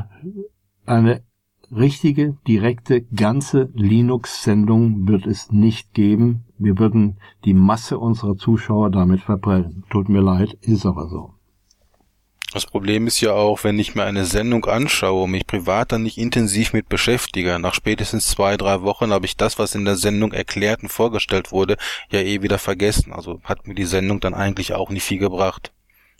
eine 0.86 1.24
richtige, 1.72 2.38
direkte, 2.48 3.02
ganze 3.02 3.70
Linux-Sendung 3.74 5.08
wird 5.08 5.26
es 5.26 5.52
nicht 5.52 5.94
geben. 5.94 6.44
Wir 6.58 6.78
würden 6.78 7.18
die 7.46 7.54
Masse 7.54 7.98
unserer 7.98 8.36
Zuschauer 8.36 8.90
damit 8.90 9.22
verbrennen. 9.22 9.84
Tut 9.90 10.10
mir 10.10 10.22
leid, 10.22 10.58
ist 10.62 10.86
aber 10.86 11.08
so. 11.08 11.34
Das 12.54 12.66
Problem 12.66 13.08
ist 13.08 13.22
ja 13.22 13.32
auch, 13.32 13.64
wenn 13.64 13.80
ich 13.80 13.96
mir 13.96 14.04
eine 14.04 14.26
Sendung 14.26 14.66
anschaue 14.66 15.24
und 15.24 15.32
mich 15.32 15.48
privat 15.48 15.94
dann 15.94 16.04
nicht 16.04 16.18
intensiv 16.18 16.74
mit 16.74 16.90
beschäftige, 16.90 17.58
nach 17.60 17.74
spätestens 17.74 18.28
zwei, 18.28 18.58
drei 18.58 18.82
Wochen 18.82 19.14
habe 19.14 19.26
ich 19.26 19.38
das, 19.38 19.58
was 19.58 19.74
in 19.74 19.86
der 19.86 19.96
Sendung 19.96 20.34
erklärt 20.34 20.84
und 20.84 20.90
vorgestellt 20.90 21.54
wurde, 21.54 21.78
ja 22.12 22.20
eh 22.20 22.42
wieder 22.42 22.58
vergessen. 22.58 23.14
Also 23.14 23.40
hat 23.46 23.68
mir 23.68 23.76
die 23.76 23.86
Sendung 23.86 24.20
dann 24.20 24.34
eigentlich 24.34 24.74
auch 24.74 24.90
nicht 24.90 25.06
viel 25.06 25.20
gebracht, 25.20 25.72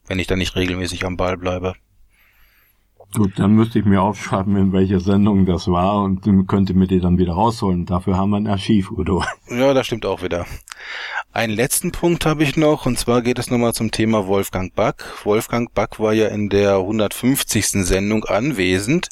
wenn 0.08 0.20
ich 0.20 0.28
dann 0.28 0.39
nicht 0.39 0.56
regelmäßig 0.56 1.04
am 1.04 1.17
Ball 1.17 1.38
bleibe. 1.38 1.76
Gut, 3.13 3.34
dann 3.38 3.54
müsste 3.54 3.80
ich 3.80 3.86
mir 3.86 4.02
aufschreiben, 4.02 4.56
in 4.56 4.71
welcher 4.71 5.02
Sendung 5.02 5.45
das 5.45 5.67
war 5.67 6.02
und 6.04 6.21
könnte 6.47 6.74
mir 6.74 6.88
die 6.88 7.02
dann 7.02 7.17
wieder 7.17 7.34
rausholen. 7.34 7.86
Dafür 7.86 8.17
haben 8.17 8.30
wir 8.30 8.38
ein 8.38 8.47
Archiv, 8.47 8.89
Udo. 8.89 9.24
Ja, 9.50 9.74
das 9.74 9.88
stimmt 9.88 10.06
auch 10.06 10.24
wieder. 10.24 10.45
Einen 11.34 11.54
letzten 11.54 11.91
Punkt 11.91 12.26
habe 12.26 12.43
ich 12.43 12.56
noch, 12.56 12.86
und 12.86 12.97
zwar 12.97 13.21
geht 13.21 13.38
es 13.38 13.52
nochmal 13.52 13.74
zum 13.74 13.91
Thema 13.91 14.28
Wolfgang 14.28 14.74
Back. 14.74 15.04
Wolfgang 15.26 15.74
Back 15.74 16.00
war 16.00 16.13
ja 16.13 16.30
in 16.30 16.50
der 16.50 16.78
150. 16.78 17.86
Sendung 17.86 18.24
anwesend 18.26 19.10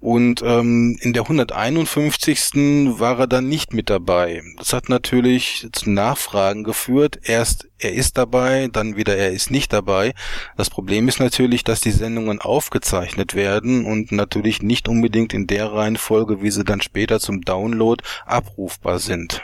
und 0.00 0.42
ähm, 0.44 0.96
in 1.00 1.12
der 1.12 1.22
151. 1.22 2.54
war 3.00 3.18
er 3.18 3.26
dann 3.26 3.48
nicht 3.48 3.74
mit 3.74 3.90
dabei. 3.90 4.42
Das 4.56 4.72
hat 4.72 4.88
natürlich 4.88 5.68
zu 5.72 5.90
Nachfragen 5.90 6.62
geführt. 6.62 7.18
Erst 7.24 7.68
er 7.78 7.94
ist 7.94 8.16
dabei, 8.16 8.68
dann 8.72 8.96
wieder 8.96 9.16
er 9.16 9.30
ist 9.30 9.50
nicht 9.50 9.72
dabei. 9.72 10.14
Das 10.56 10.70
Problem 10.70 11.08
ist 11.08 11.18
natürlich, 11.18 11.64
dass 11.64 11.80
die 11.80 11.90
Sendungen 11.90 12.40
aufgezeichnet 12.40 13.34
werden 13.34 13.84
und 13.84 14.12
natürlich 14.12 14.62
nicht 14.62 14.88
unbedingt 14.88 15.34
in 15.34 15.48
der 15.48 15.72
Reihenfolge, 15.72 16.42
wie 16.42 16.52
sie 16.52 16.64
dann 16.64 16.80
später 16.80 17.18
zum 17.18 17.40
Download 17.40 18.02
abrufbar 18.24 19.00
sind. 19.00 19.42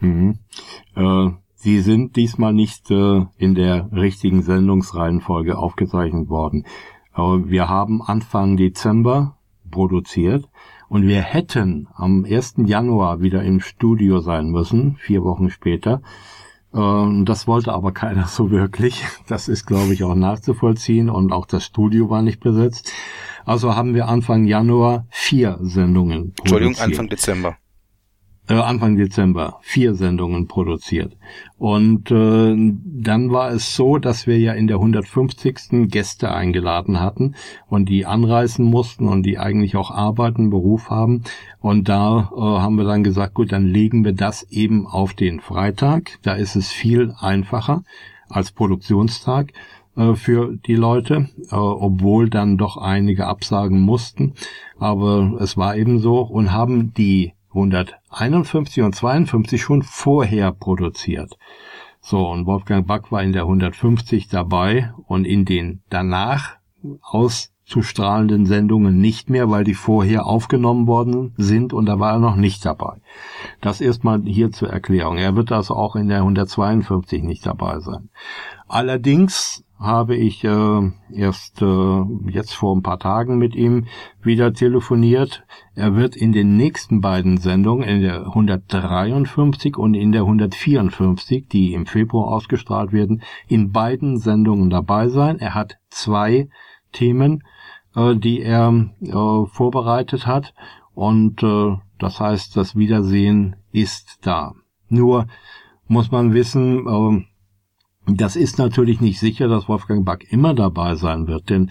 Mhm. 0.00 0.38
Äh, 0.94 1.30
sie 1.54 1.80
sind 1.80 2.16
diesmal 2.16 2.52
nicht 2.52 2.90
äh, 2.90 3.24
in 3.38 3.54
der 3.54 3.88
richtigen 3.90 4.42
Sendungsreihenfolge 4.42 5.56
aufgezeichnet 5.56 6.28
worden. 6.28 6.66
Wir 7.18 7.70
haben 7.70 8.02
Anfang 8.02 8.58
Dezember 8.58 9.35
produziert 9.70 10.48
und 10.88 11.06
wir 11.06 11.20
hätten 11.20 11.88
am 11.94 12.24
1. 12.24 12.54
Januar 12.66 13.20
wieder 13.20 13.42
im 13.42 13.60
Studio 13.60 14.20
sein 14.20 14.50
müssen, 14.50 14.96
vier 14.96 15.24
Wochen 15.24 15.50
später. 15.50 16.02
Ähm, 16.74 17.24
das 17.24 17.46
wollte 17.46 17.72
aber 17.72 17.92
keiner 17.92 18.26
so 18.28 18.50
wirklich. 18.50 19.04
Das 19.26 19.48
ist, 19.48 19.66
glaube 19.66 19.92
ich, 19.92 20.04
auch 20.04 20.14
nachzuvollziehen 20.14 21.10
und 21.10 21.32
auch 21.32 21.46
das 21.46 21.64
Studio 21.64 22.10
war 22.10 22.22
nicht 22.22 22.40
besetzt. 22.40 22.92
Also 23.44 23.74
haben 23.76 23.94
wir 23.94 24.08
Anfang 24.08 24.44
Januar 24.44 25.06
vier 25.10 25.58
Sendungen 25.60 26.32
produziert. 26.32 26.40
Entschuldigung, 26.40 26.78
Anfang 26.78 27.08
Dezember 27.08 27.56
Anfang 28.48 28.96
Dezember 28.96 29.58
vier 29.62 29.94
Sendungen 29.94 30.46
produziert. 30.46 31.16
Und 31.58 32.10
äh, 32.10 32.54
dann 32.54 33.32
war 33.32 33.50
es 33.50 33.74
so, 33.74 33.98
dass 33.98 34.26
wir 34.26 34.38
ja 34.38 34.52
in 34.52 34.68
der 34.68 34.76
150. 34.76 35.88
Gäste 35.88 36.32
eingeladen 36.32 37.00
hatten 37.00 37.34
und 37.68 37.88
die 37.88 38.06
anreisen 38.06 38.64
mussten 38.66 39.08
und 39.08 39.24
die 39.24 39.38
eigentlich 39.38 39.76
auch 39.76 39.90
arbeiten, 39.90 40.50
Beruf 40.50 40.90
haben. 40.90 41.24
Und 41.60 41.88
da 41.88 42.30
äh, 42.36 42.40
haben 42.40 42.76
wir 42.76 42.84
dann 42.84 43.02
gesagt, 43.04 43.34
gut, 43.34 43.50
dann 43.50 43.66
legen 43.66 44.04
wir 44.04 44.12
das 44.12 44.44
eben 44.50 44.86
auf 44.86 45.14
den 45.14 45.40
Freitag. 45.40 46.18
Da 46.22 46.34
ist 46.34 46.54
es 46.56 46.70
viel 46.70 47.14
einfacher 47.18 47.82
als 48.28 48.52
Produktionstag 48.52 49.52
äh, 49.96 50.14
für 50.14 50.56
die 50.66 50.76
Leute, 50.76 51.28
äh, 51.50 51.56
obwohl 51.56 52.30
dann 52.30 52.58
doch 52.58 52.76
einige 52.76 53.26
absagen 53.26 53.80
mussten. 53.80 54.34
Aber 54.78 55.36
es 55.40 55.56
war 55.56 55.76
eben 55.76 55.98
so 55.98 56.20
und 56.20 56.52
haben 56.52 56.92
die 56.94 57.32
151 57.56 58.82
und 58.82 58.94
52 58.94 59.60
schon 59.60 59.82
vorher 59.82 60.52
produziert. 60.52 61.38
So, 62.00 62.28
und 62.28 62.46
Wolfgang 62.46 62.86
Back 62.86 63.10
war 63.10 63.22
in 63.22 63.32
der 63.32 63.42
150 63.42 64.28
dabei 64.28 64.92
und 65.06 65.24
in 65.24 65.44
den 65.44 65.82
danach 65.88 66.56
auszustrahlenden 67.02 68.46
Sendungen 68.46 69.00
nicht 69.00 69.28
mehr, 69.28 69.50
weil 69.50 69.64
die 69.64 69.74
vorher 69.74 70.26
aufgenommen 70.26 70.86
worden 70.86 71.34
sind 71.36 71.72
und 71.72 71.86
da 71.86 71.98
war 71.98 72.12
er 72.12 72.18
noch 72.20 72.36
nicht 72.36 72.64
dabei. 72.64 73.00
Das 73.60 73.80
erstmal 73.80 74.22
hier 74.22 74.52
zur 74.52 74.70
Erklärung. 74.70 75.16
Er 75.16 75.34
wird 75.34 75.50
also 75.50 75.74
auch 75.74 75.96
in 75.96 76.08
der 76.08 76.18
152 76.18 77.24
nicht 77.24 77.44
dabei 77.44 77.80
sein. 77.80 78.10
Allerdings 78.68 79.64
habe 79.78 80.16
ich 80.16 80.42
äh, 80.44 80.90
erst 81.12 81.60
äh, 81.60 82.02
jetzt 82.30 82.54
vor 82.54 82.74
ein 82.74 82.82
paar 82.82 82.98
Tagen 82.98 83.38
mit 83.38 83.54
ihm 83.54 83.86
wieder 84.22 84.52
telefoniert. 84.52 85.44
Er 85.74 85.94
wird 85.94 86.16
in 86.16 86.32
den 86.32 86.56
nächsten 86.56 87.00
beiden 87.00 87.36
Sendungen, 87.36 87.86
in 87.86 88.00
der 88.00 88.26
153 88.26 89.76
und 89.76 89.94
in 89.94 90.12
der 90.12 90.22
154, 90.22 91.48
die 91.48 91.74
im 91.74 91.86
Februar 91.86 92.28
ausgestrahlt 92.28 92.92
werden, 92.92 93.22
in 93.48 93.72
beiden 93.72 94.18
Sendungen 94.18 94.70
dabei 94.70 95.08
sein. 95.08 95.38
Er 95.38 95.54
hat 95.54 95.76
zwei 95.90 96.48
Themen, 96.92 97.44
äh, 97.94 98.16
die 98.16 98.40
er 98.40 98.72
äh, 99.02 99.46
vorbereitet 99.46 100.26
hat 100.26 100.54
und 100.94 101.42
äh, 101.42 101.76
das 101.98 102.20
heißt, 102.20 102.56
das 102.56 102.76
Wiedersehen 102.76 103.56
ist 103.72 104.18
da. 104.22 104.54
Nur 104.88 105.26
muss 105.86 106.10
man 106.10 106.32
wissen, 106.34 106.86
äh, 106.86 107.26
das 108.06 108.36
ist 108.36 108.58
natürlich 108.58 109.00
nicht 109.00 109.18
sicher, 109.18 109.48
dass 109.48 109.68
Wolfgang 109.68 110.04
Back 110.04 110.26
immer 110.30 110.54
dabei 110.54 110.94
sein 110.94 111.26
wird, 111.26 111.50
denn 111.50 111.70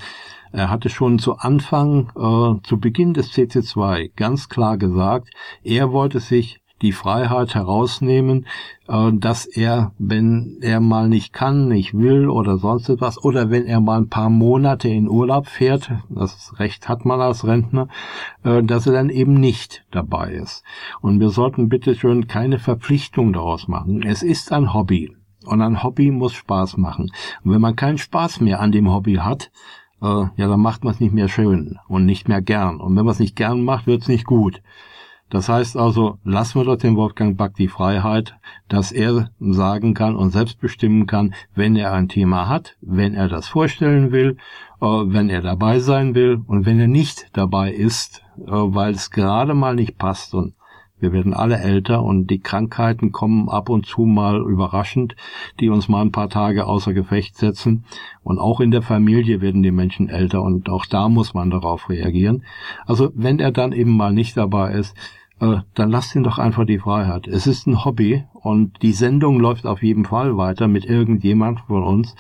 er 0.52 0.69
hatte 0.69 0.89
schon 0.89 1.19
zu 1.19 1.38
Anfang, 1.38 2.12
äh, 2.15 2.62
zu 2.65 2.80
Beginn 2.80 3.13
des 3.13 3.32
CC2 3.34 4.12
ganz 4.15 4.48
klar 4.48 4.78
gesagt, 4.78 5.30
er 5.63 5.91
wollte 5.91 6.19
sich 6.19 6.62
die 6.82 6.91
Freiheit 6.91 7.56
herausnehmen, 7.56 8.45
äh, 8.88 9.12
dass 9.13 9.45
er, 9.45 9.93
wenn 9.98 10.58
er 10.62 10.80
mal 10.80 11.08
nicht 11.08 11.34
kann, 11.34 11.67
nicht 11.67 11.98
will 11.98 12.30
oder 12.30 12.58
sonst 12.58 12.89
etwas, 12.89 13.24
oder 13.24 13.50
wenn 13.50 13.65
er 13.65 13.80
mal 13.80 14.00
ein 14.02 14.10
paar 14.10 14.30
Monate 14.30 14.89
in 14.89 15.10
Urlaub 15.10 15.48
fährt, 15.48 15.91
das 16.10 16.54
Recht 16.60 16.89
hat 16.89 17.06
man 17.06 17.21
als 17.21 17.45
Rentner, 17.45 17.88
äh, 18.43 18.62
dass 18.62 18.88
er 18.88 18.93
dann 18.93 19.10
eben 19.10 19.34
nicht 19.34 19.86
dabei 19.91 20.32
ist. 20.32 20.63
Und 21.02 21.19
wir 21.19 21.30
sollten 21.30 21.69
bitte 21.69 21.95
schön 21.95 22.28
keine 22.28 22.60
Verpflichtung 22.60 23.34
daraus 23.34 23.67
machen. 23.67 24.04
Es 24.04 24.21
ist 24.21 24.52
ein 24.52 24.74
Hobby. 24.74 25.15
Und 25.46 25.62
ein 25.62 25.84
Hobby 25.84 26.12
muss 26.12 26.34
Spaß 26.34 26.78
machen. 26.78 27.12
Und 27.44 27.52
wenn 27.52 27.62
man 27.62 27.76
keinen 27.76 27.98
Spaß 27.98 28.42
mehr 28.42 28.60
an 28.60 28.72
dem 28.72 28.92
Hobby 28.92 29.16
hat, 29.16 29.52
äh, 30.02 30.06
ja, 30.06 30.48
dann 30.48 30.60
macht 30.60 30.84
man 30.84 30.94
es 30.94 31.00
nicht 31.00 31.14
mehr 31.14 31.28
schön 31.28 31.80
und 31.88 32.06
nicht 32.06 32.28
mehr 32.28 32.42
gern. 32.42 32.80
Und 32.80 32.96
wenn 32.96 33.06
man 33.06 33.14
es 33.14 33.20
nicht 33.20 33.36
gern 33.36 33.64
macht, 33.64 33.88
wird 33.88 34.04
es 34.04 34.08
nicht 34.08 34.26
gut. 34.26 34.62
Das 35.30 35.50
heißt 35.50 35.76
also, 35.76 36.20
lassen 36.24 36.60
wir 36.60 36.66
doch 36.66 36.78
dem 36.78 36.96
Wolfgang 36.96 37.36
Back 37.36 37.56
die 37.56 37.68
Freiheit, 37.68 38.36
dass 38.68 38.92
er 38.92 39.32
sagen 39.40 39.96
kann 39.96 40.16
und 40.16 40.30
selbst 40.30 40.60
bestimmen 40.60 41.08
kann, 41.08 41.34
wenn 41.56 41.76
er 41.76 41.94
ein 41.94 42.10
Thema 42.10 42.48
hat, 42.48 42.78
wenn 42.82 43.16
er 43.16 43.28
das 43.28 43.48
vorstellen 43.48 44.12
will, 44.12 44.38
äh, 44.82 44.86
wenn 44.86 45.30
er 45.30 45.42
dabei 45.42 45.80
sein 45.80 46.14
will 46.14 46.42
und 46.46 46.66
wenn 46.68 46.80
er 46.80 46.88
nicht 46.88 47.30
dabei 47.34 47.72
ist, 47.72 48.24
äh, 48.38 48.52
weil 48.52 48.94
es 48.94 49.10
gerade 49.10 49.56
mal 49.56 49.76
nicht 49.76 49.98
passt 49.98 50.36
und 50.36 50.54
wir 51.06 51.13
werden 51.13 51.36
alle 51.36 51.60
älter 51.60 52.02
und 52.02 52.32
die 52.32 52.39
Krankheiten 52.39 53.12
kommen 53.12 53.48
ab 53.48 53.70
und 53.70 53.86
zu 53.86 54.02
mal 54.02 54.41
überraschend, 54.41 55.15
die 55.60 55.70
uns 55.70 55.88
mal 55.88 56.02
ein 56.02 56.12
paar 56.12 56.30
Tage 56.30 56.65
außer 56.65 56.94
Gefecht 56.94 57.38
setzen. 57.38 57.86
Und 58.24 58.39
auch 58.39 58.60
in 58.60 58.72
der 58.72 58.82
Familie 58.82 59.39
werden 59.39 59.62
die 59.62 59.70
Menschen 59.70 60.10
älter 60.10 60.41
und 60.41 60.68
auch 60.68 60.88
da 60.88 61.10
muss 61.10 61.36
man 61.36 61.52
darauf 61.52 61.89
reagieren. 61.89 62.44
Also 62.88 63.12
wenn 63.13 63.39
er 63.39 63.52
dann 63.52 63.72
eben 63.72 63.96
mal 63.96 64.13
nicht 64.13 64.36
dabei 64.36 64.72
ist, 64.72 64.96
äh, 65.39 65.58
dann 65.76 65.91
lasst 65.91 66.15
ihn 66.15 66.24
doch 66.24 66.39
einfach 66.39 66.65
die 66.65 66.80
Freiheit. 66.80 67.28
Es 67.28 67.46
ist 67.46 67.68
ein 67.68 67.86
Hobby 67.86 68.24
und 68.34 68.82
die 68.82 68.94
Sendung 68.94 69.39
läuft 69.39 69.68
auf 69.68 69.84
jeden 69.84 70.06
Fall 70.06 70.38
weiter 70.38 70.68
mit 70.68 70.86
irgendjemand 70.86 71.60
von 71.62 71.84
uns. 71.84 72.15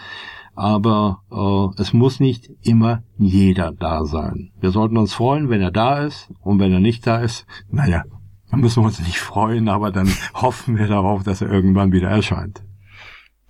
Aber 0.55 1.19
äh, 1.31 1.81
es 1.81 1.91
muss 1.91 2.19
nicht 2.19 2.49
immer 2.61 3.03
jeder 3.17 3.71
da 3.73 4.05
sein. 4.05 4.51
Wir 4.61 4.71
sollten 4.71 4.97
uns 4.97 5.13
freuen, 5.13 5.49
wenn 5.49 5.61
er 5.61 5.71
da 5.71 5.99
ist 5.99 6.31
und 6.41 6.59
wenn 6.59 6.71
er 6.71 6.79
nicht 6.79 7.05
da 7.05 7.17
ist, 7.17 7.45
naja, 7.69 8.03
dann 8.51 8.61
müssen 8.61 8.83
wir 8.83 8.87
uns 8.87 8.99
nicht 8.99 9.19
freuen, 9.19 9.69
aber 9.69 9.91
dann 9.91 10.11
hoffen 10.33 10.77
wir 10.77 10.87
darauf, 10.87 11.23
dass 11.23 11.41
er 11.41 11.51
irgendwann 11.51 11.91
wieder 11.91 12.09
erscheint. 12.09 12.63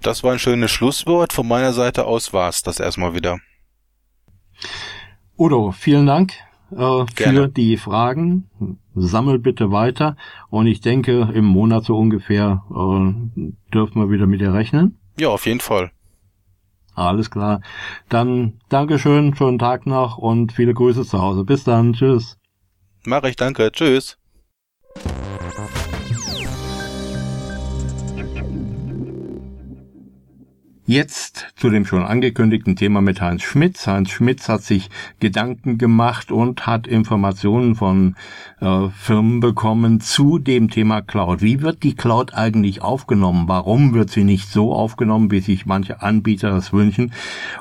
Das 0.01 0.23
war 0.23 0.33
ein 0.33 0.39
schönes 0.39 0.71
Schlusswort. 0.71 1.33
Von 1.33 1.47
meiner 1.47 1.73
Seite 1.73 2.05
aus 2.05 2.33
war's 2.33 2.61
das 2.61 2.79
erstmal 2.79 3.13
wieder. 3.15 3.39
Udo, 5.37 5.71
vielen 5.71 6.05
Dank 6.05 6.33
äh, 6.71 7.05
für 7.13 7.47
die 7.47 7.77
Fragen. 7.77 8.49
Sammel 8.93 9.39
bitte 9.39 9.71
weiter 9.71 10.15
und 10.49 10.67
ich 10.67 10.79
denke, 10.79 11.29
im 11.33 11.45
Monat 11.45 11.83
so 11.83 11.97
ungefähr 11.97 12.63
äh, 12.69 13.51
dürfen 13.73 14.01
wir 14.01 14.09
wieder 14.09 14.27
mit 14.27 14.41
dir 14.41 14.53
rechnen. 14.53 14.97
Ja, 15.19 15.29
auf 15.29 15.45
jeden 15.45 15.59
Fall. 15.59 15.91
Alles 16.93 17.29
klar. 17.29 17.61
Dann 18.07 18.59
Dankeschön, 18.69 19.35
schönen 19.35 19.59
Tag 19.59 19.85
noch 19.85 20.17
und 20.17 20.53
viele 20.53 20.73
Grüße 20.73 21.05
zu 21.05 21.21
Hause. 21.21 21.43
Bis 21.43 21.65
dann. 21.65 21.93
Tschüss. 21.93 22.37
Mach 23.05 23.23
ich, 23.23 23.35
danke. 23.35 23.71
Tschüss. 23.71 24.17
Jetzt 30.87 31.47
zu 31.55 31.71
dem 31.71 31.83
schon 31.83 32.03
angekündigten 32.03 32.75
Thema 32.75 33.01
mit 33.01 33.19
Heinz 33.19 33.41
Schmitz. 33.41 33.87
Heinz 33.87 34.11
Schmitz 34.11 34.47
hat 34.47 34.61
sich 34.61 34.91
Gedanken 35.19 35.79
gemacht 35.79 36.31
und 36.31 36.67
hat 36.67 36.85
Informationen 36.85 37.73
von 37.73 38.15
äh, 38.61 38.89
Firmen 38.89 39.39
bekommen 39.39 39.99
zu 39.99 40.37
dem 40.37 40.69
Thema 40.69 41.01
Cloud. 41.01 41.41
Wie 41.41 41.63
wird 41.63 41.81
die 41.81 41.95
Cloud 41.95 42.35
eigentlich 42.35 42.83
aufgenommen? 42.83 43.47
Warum 43.47 43.95
wird 43.95 44.11
sie 44.11 44.23
nicht 44.23 44.47
so 44.47 44.73
aufgenommen, 44.73 45.31
wie 45.31 45.39
sich 45.39 45.65
manche 45.65 46.03
Anbieter 46.03 46.51
das 46.51 46.71
wünschen? 46.71 47.13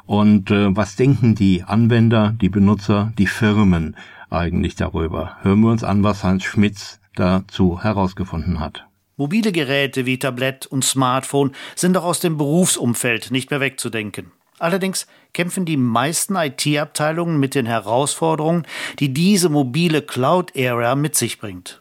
Und 0.04 0.50
äh, 0.50 0.76
was 0.76 0.94
denken 0.96 1.34
die 1.34 1.62
Anwender, 1.62 2.34
die 2.38 2.50
Benutzer, 2.50 3.14
die 3.16 3.26
Firmen 3.26 3.96
eigentlich 4.28 4.74
darüber? 4.74 5.38
Hören 5.40 5.60
wir 5.60 5.70
uns 5.70 5.82
an, 5.82 6.02
was 6.02 6.24
Heinz 6.24 6.44
Schmitz 6.44 7.00
dazu 7.14 7.82
herausgefunden 7.82 8.60
hat. 8.60 8.86
Mobile 9.16 9.52
Geräte 9.52 10.06
wie 10.06 10.18
Tablett 10.18 10.66
und 10.66 10.84
Smartphone 10.84 11.52
sind 11.76 11.96
auch 11.96 12.04
aus 12.04 12.20
dem 12.20 12.36
Berufsumfeld 12.36 13.30
nicht 13.30 13.50
mehr 13.50 13.60
wegzudenken. 13.60 14.32
Allerdings 14.58 15.06
kämpfen 15.32 15.64
die 15.64 15.76
meisten 15.76 16.36
IT-Abteilungen 16.36 17.38
mit 17.38 17.54
den 17.54 17.66
Herausforderungen, 17.66 18.66
die 18.98 19.12
diese 19.12 19.48
mobile 19.48 20.02
Cloud-Ära 20.02 20.94
mit 20.94 21.16
sich 21.16 21.38
bringt. 21.38 21.80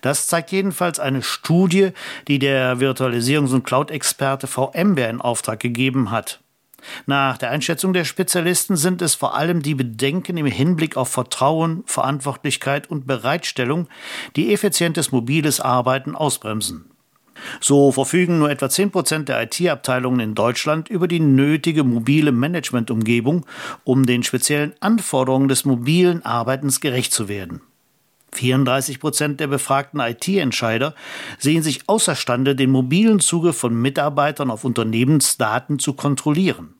Das 0.00 0.26
zeigt 0.26 0.52
jedenfalls 0.52 0.98
eine 0.98 1.22
Studie, 1.22 1.90
die 2.28 2.38
der 2.38 2.78
Virtualisierungs- 2.78 3.54
und 3.54 3.64
Cloud-Experte 3.64 4.46
VMware 4.46 5.10
in 5.10 5.20
Auftrag 5.20 5.60
gegeben 5.60 6.10
hat. 6.10 6.40
Nach 7.06 7.38
der 7.38 7.50
Einschätzung 7.50 7.92
der 7.92 8.04
Spezialisten 8.04 8.76
sind 8.76 9.02
es 9.02 9.14
vor 9.14 9.34
allem 9.34 9.62
die 9.62 9.74
Bedenken 9.74 10.36
im 10.36 10.46
Hinblick 10.46 10.96
auf 10.96 11.08
Vertrauen, 11.08 11.82
Verantwortlichkeit 11.86 12.90
und 12.90 13.06
Bereitstellung, 13.06 13.88
die 14.36 14.52
effizientes 14.52 15.12
mobiles 15.12 15.60
Arbeiten 15.60 16.14
ausbremsen. 16.14 16.90
So 17.60 17.92
verfügen 17.92 18.38
nur 18.38 18.50
etwa 18.50 18.68
10 18.68 18.90
Prozent 18.90 19.28
der 19.28 19.42
IT-Abteilungen 19.42 20.20
in 20.20 20.34
Deutschland 20.34 20.88
über 20.88 21.06
die 21.06 21.20
nötige 21.20 21.84
mobile 21.84 22.32
Managementumgebung, 22.32 23.44
um 23.84 24.06
den 24.06 24.22
speziellen 24.22 24.74
Anforderungen 24.80 25.48
des 25.48 25.64
mobilen 25.64 26.24
Arbeitens 26.24 26.80
gerecht 26.80 27.12
zu 27.12 27.28
werden. 27.28 27.60
34 28.36 29.00
Prozent 29.00 29.40
der 29.40 29.46
befragten 29.46 30.00
IT-Entscheider 30.00 30.94
sehen 31.38 31.62
sich 31.62 31.88
außerstande, 31.88 32.54
den 32.54 32.70
mobilen 32.70 33.20
Zugriff 33.20 33.58
von 33.58 33.74
Mitarbeitern 33.74 34.50
auf 34.50 34.64
Unternehmensdaten 34.64 35.78
zu 35.78 35.94
kontrollieren. 35.94 36.74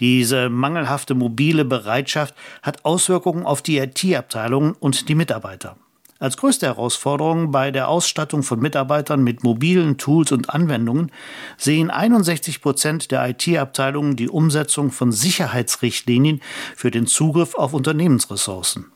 Diese 0.00 0.48
mangelhafte 0.48 1.14
mobile 1.14 1.64
Bereitschaft 1.64 2.34
hat 2.62 2.84
Auswirkungen 2.84 3.46
auf 3.46 3.62
die 3.62 3.78
IT-Abteilungen 3.78 4.72
und 4.72 5.08
die 5.08 5.14
Mitarbeiter. 5.14 5.76
Als 6.20 6.36
größte 6.36 6.66
Herausforderung 6.66 7.50
bei 7.50 7.70
der 7.70 7.88
Ausstattung 7.88 8.42
von 8.42 8.60
Mitarbeitern 8.60 9.22
mit 9.22 9.42
mobilen 9.44 9.98
Tools 9.98 10.32
und 10.32 10.48
Anwendungen 10.48 11.10
sehen 11.58 11.90
61 11.90 12.62
Prozent 12.62 13.10
der 13.10 13.28
IT-Abteilungen 13.28 14.16
die 14.16 14.28
Umsetzung 14.28 14.90
von 14.90 15.12
Sicherheitsrichtlinien 15.12 16.40
für 16.76 16.90
den 16.90 17.06
Zugriff 17.06 17.54
auf 17.54 17.74
Unternehmensressourcen. 17.74 18.93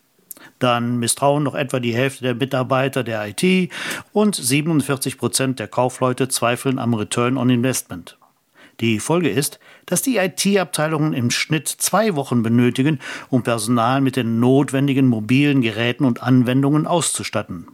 Dann 0.58 0.98
misstrauen 0.98 1.44
noch 1.44 1.54
etwa 1.54 1.80
die 1.80 1.94
Hälfte 1.94 2.24
der 2.24 2.34
Mitarbeiter 2.34 3.04
der 3.04 3.28
IT 3.28 3.72
und 4.12 4.34
47 4.34 5.18
Prozent 5.18 5.58
der 5.58 5.68
Kaufleute 5.68 6.28
zweifeln 6.28 6.78
am 6.78 6.94
Return 6.94 7.36
on 7.36 7.50
Investment. 7.50 8.18
Die 8.80 9.00
Folge 9.00 9.28
ist, 9.28 9.58
dass 9.86 10.02
die 10.02 10.18
IT-Abteilungen 10.18 11.12
im 11.12 11.30
Schnitt 11.30 11.68
zwei 11.68 12.14
Wochen 12.14 12.42
benötigen, 12.42 13.00
um 13.28 13.42
Personal 13.42 14.00
mit 14.00 14.14
den 14.14 14.38
notwendigen 14.38 15.06
mobilen 15.06 15.62
Geräten 15.62 16.04
und 16.04 16.22
Anwendungen 16.22 16.86
auszustatten. 16.86 17.66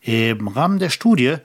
Im 0.00 0.48
Rahmen 0.48 0.78
der 0.78 0.90
Studie 0.90 1.36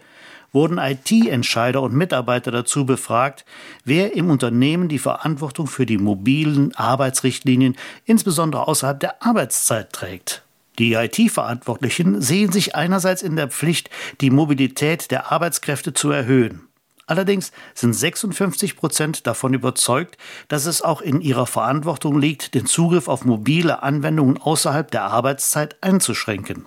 wurden 0.54 0.80
IT-Entscheider 0.80 1.82
und 1.82 1.94
Mitarbeiter 1.94 2.50
dazu 2.50 2.86
befragt, 2.86 3.46
wer 3.84 4.16
im 4.16 4.32
Unternehmen 4.32 4.88
die 4.88 5.00
Verantwortung 5.00 5.68
für 5.68 5.86
die 5.86 5.98
mobilen 5.98 6.74
Arbeitsrichtlinien 6.76 7.76
insbesondere 8.06 8.68
außerhalb 8.68 9.00
der 9.00 9.22
Arbeitszeit 9.22 9.92
trägt. 9.92 10.45
Die 10.80 10.94
IT-Verantwortlichen 10.94 12.22
sehen 12.22 12.52
sich 12.52 12.76
einerseits 12.76 13.22
in 13.22 13.36
der 13.36 13.50
Pflicht, 13.50 13.90
die 14.22 14.30
Mobilität 14.30 15.12
der 15.12 15.32
Arbeitskräfte 15.32 15.94
zu 15.94 16.12
erhöhen. 16.12 16.68
Allerdings 17.08 17.52
sind 17.76 17.94
56 17.94 18.76
Prozent 18.76 19.28
davon 19.28 19.54
überzeugt, 19.54 20.18
dass 20.48 20.66
es 20.66 20.82
auch 20.82 21.02
in 21.02 21.22
ihrer 21.22 21.46
Verantwortung 21.46 22.20
liegt, 22.20 22.56
den 22.56 22.66
Zugriff 22.66 23.08
auf 23.08 23.26
mobile 23.26 23.84
Anwendungen 23.84 24.38
außerhalb 24.42 24.90
der 24.90 25.04
Arbeitszeit 25.04 25.78
einzuschränken. 25.84 26.66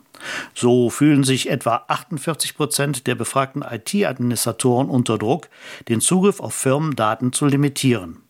So 0.54 0.90
fühlen 0.90 1.24
sich 1.24 1.50
etwa 1.50 1.84
48 1.88 2.56
Prozent 2.56 3.06
der 3.08 3.16
befragten 3.16 3.62
IT-Administratoren 3.62 4.88
unter 4.88 5.18
Druck, 5.18 5.48
den 5.88 6.00
Zugriff 6.00 6.38
auf 6.38 6.54
Firmendaten 6.54 7.32
zu 7.32 7.46
limitieren. 7.46 8.27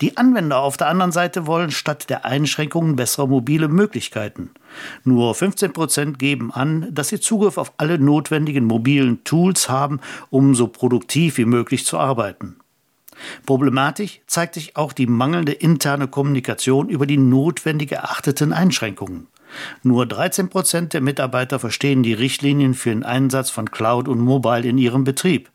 Die 0.00 0.16
Anwender 0.16 0.58
auf 0.58 0.76
der 0.76 0.88
anderen 0.88 1.12
Seite 1.12 1.46
wollen 1.46 1.70
statt 1.70 2.08
der 2.08 2.24
Einschränkungen 2.24 2.96
bessere 2.96 3.28
mobile 3.28 3.68
Möglichkeiten. 3.68 4.50
Nur 5.04 5.34
15 5.34 5.72
Prozent 5.72 6.18
geben 6.18 6.52
an, 6.52 6.88
dass 6.92 7.08
sie 7.08 7.20
Zugriff 7.20 7.58
auf 7.58 7.72
alle 7.76 7.98
notwendigen 7.98 8.64
mobilen 8.64 9.24
Tools 9.24 9.68
haben, 9.68 10.00
um 10.30 10.54
so 10.54 10.68
produktiv 10.68 11.38
wie 11.38 11.44
möglich 11.44 11.84
zu 11.84 11.98
arbeiten. 11.98 12.56
Problematisch 13.46 14.20
zeigt 14.26 14.54
sich 14.54 14.76
auch 14.76 14.92
die 14.92 15.06
mangelnde 15.06 15.52
interne 15.52 16.08
Kommunikation 16.08 16.88
über 16.88 17.06
die 17.06 17.16
notwendig 17.16 17.92
erachteten 17.92 18.52
Einschränkungen. 18.52 19.28
Nur 19.82 20.06
13 20.06 20.48
Prozent 20.48 20.94
der 20.94 21.00
Mitarbeiter 21.00 21.58
verstehen 21.58 22.02
die 22.02 22.14
Richtlinien 22.14 22.74
für 22.74 22.90
den 22.90 23.04
Einsatz 23.04 23.50
von 23.50 23.70
Cloud 23.70 24.08
und 24.08 24.18
Mobile 24.18 24.66
in 24.68 24.78
ihrem 24.78 25.04
Betrieb. 25.04 25.50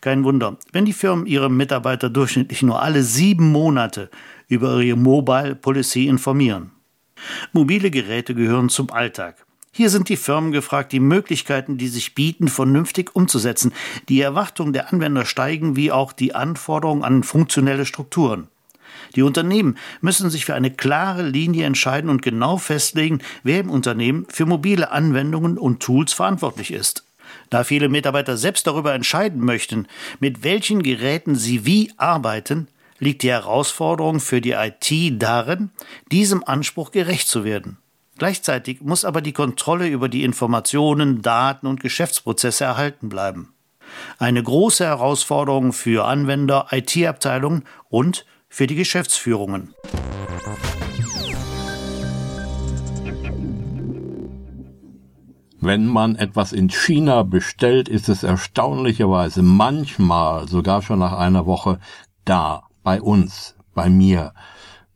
Kein 0.00 0.24
Wunder, 0.24 0.56
wenn 0.72 0.84
die 0.84 0.92
Firmen 0.92 1.26
ihre 1.26 1.50
Mitarbeiter 1.50 2.10
durchschnittlich 2.10 2.62
nur 2.62 2.82
alle 2.82 3.02
sieben 3.02 3.50
Monate 3.52 4.10
über 4.48 4.80
ihre 4.80 4.96
Mobile 4.96 5.54
Policy 5.54 6.06
informieren. 6.06 6.70
Mobile 7.52 7.90
Geräte 7.90 8.34
gehören 8.34 8.68
zum 8.68 8.90
Alltag. 8.90 9.44
Hier 9.76 9.90
sind 9.90 10.08
die 10.08 10.16
Firmen 10.16 10.52
gefragt, 10.52 10.92
die 10.92 11.00
Möglichkeiten, 11.00 11.78
die 11.78 11.88
sich 11.88 12.14
bieten, 12.14 12.46
vernünftig 12.46 13.16
umzusetzen. 13.16 13.72
Die 14.08 14.20
Erwartungen 14.20 14.72
der 14.72 14.92
Anwender 14.92 15.24
steigen, 15.24 15.74
wie 15.74 15.90
auch 15.90 16.12
die 16.12 16.32
Anforderungen 16.32 17.02
an 17.02 17.24
funktionelle 17.24 17.84
Strukturen. 17.84 18.46
Die 19.16 19.22
Unternehmen 19.22 19.76
müssen 20.00 20.30
sich 20.30 20.44
für 20.44 20.54
eine 20.54 20.70
klare 20.70 21.22
Linie 21.22 21.66
entscheiden 21.66 22.08
und 22.08 22.22
genau 22.22 22.56
festlegen, 22.56 23.20
wer 23.42 23.60
im 23.60 23.70
Unternehmen 23.70 24.26
für 24.28 24.46
mobile 24.46 24.92
Anwendungen 24.92 25.58
und 25.58 25.80
Tools 25.80 26.12
verantwortlich 26.12 26.72
ist. 26.72 27.04
Da 27.50 27.64
viele 27.64 27.88
Mitarbeiter 27.88 28.36
selbst 28.36 28.66
darüber 28.66 28.94
entscheiden 28.94 29.40
möchten, 29.44 29.86
mit 30.20 30.42
welchen 30.44 30.82
Geräten 30.82 31.36
sie 31.36 31.64
wie 31.66 31.92
arbeiten, 31.96 32.68
liegt 32.98 33.22
die 33.22 33.30
Herausforderung 33.30 34.20
für 34.20 34.40
die 34.40 34.52
IT 34.52 35.22
darin, 35.22 35.70
diesem 36.10 36.44
Anspruch 36.44 36.90
gerecht 36.90 37.28
zu 37.28 37.44
werden. 37.44 37.78
Gleichzeitig 38.18 38.80
muss 38.80 39.04
aber 39.04 39.20
die 39.20 39.32
Kontrolle 39.32 39.88
über 39.88 40.08
die 40.08 40.22
Informationen, 40.22 41.20
Daten 41.20 41.66
und 41.66 41.80
Geschäftsprozesse 41.80 42.64
erhalten 42.64 43.08
bleiben. 43.08 43.52
Eine 44.18 44.42
große 44.42 44.84
Herausforderung 44.84 45.72
für 45.72 46.06
Anwender, 46.06 46.68
IT-Abteilungen 46.70 47.64
und 47.88 48.24
für 48.48 48.66
die 48.66 48.76
Geschäftsführungen. 48.76 49.74
Wenn 55.64 55.86
man 55.86 56.14
etwas 56.16 56.52
in 56.52 56.68
China 56.68 57.22
bestellt, 57.22 57.88
ist 57.88 58.10
es 58.10 58.22
erstaunlicherweise 58.22 59.40
manchmal, 59.40 60.46
sogar 60.46 60.82
schon 60.82 60.98
nach 60.98 61.14
einer 61.14 61.46
Woche, 61.46 61.78
da, 62.26 62.64
bei 62.82 63.00
uns, 63.00 63.56
bei 63.74 63.88
mir. 63.88 64.34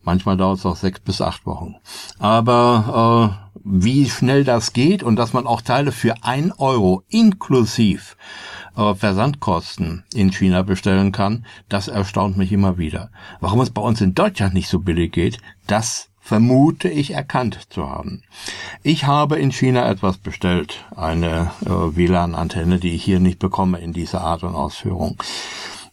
Manchmal 0.02 0.36
dauert 0.36 0.58
es 0.58 0.66
auch 0.66 0.76
sechs 0.76 1.00
bis 1.00 1.22
acht 1.22 1.46
Wochen. 1.46 1.76
Aber 2.18 3.40
äh, 3.54 3.60
wie 3.64 4.10
schnell 4.10 4.44
das 4.44 4.74
geht 4.74 5.02
und 5.02 5.16
dass 5.16 5.32
man 5.32 5.46
auch 5.46 5.62
Teile 5.62 5.90
für 5.90 6.22
ein 6.22 6.52
Euro 6.52 7.02
inklusiv 7.08 8.18
äh, 8.76 8.94
Versandkosten 8.94 10.04
in 10.12 10.32
China 10.32 10.60
bestellen 10.60 11.12
kann, 11.12 11.46
das 11.70 11.88
erstaunt 11.88 12.36
mich 12.36 12.52
immer 12.52 12.76
wieder. 12.76 13.10
Warum 13.40 13.62
es 13.62 13.70
bei 13.70 13.80
uns 13.80 14.02
in 14.02 14.14
Deutschland 14.14 14.52
nicht 14.52 14.68
so 14.68 14.80
billig 14.80 15.12
geht, 15.12 15.38
das 15.66 16.10
vermute 16.28 16.90
ich 16.90 17.12
erkannt 17.12 17.58
zu 17.70 17.88
haben. 17.88 18.22
Ich 18.82 19.06
habe 19.06 19.38
in 19.38 19.50
China 19.50 19.88
etwas 19.88 20.18
bestellt, 20.18 20.84
eine 20.94 21.52
äh, 21.64 21.70
WLAN-Antenne, 21.70 22.78
die 22.78 22.90
ich 22.90 23.02
hier 23.02 23.18
nicht 23.18 23.38
bekomme 23.38 23.78
in 23.78 23.94
dieser 23.94 24.20
Art 24.20 24.42
und 24.42 24.54
Ausführung. 24.54 25.16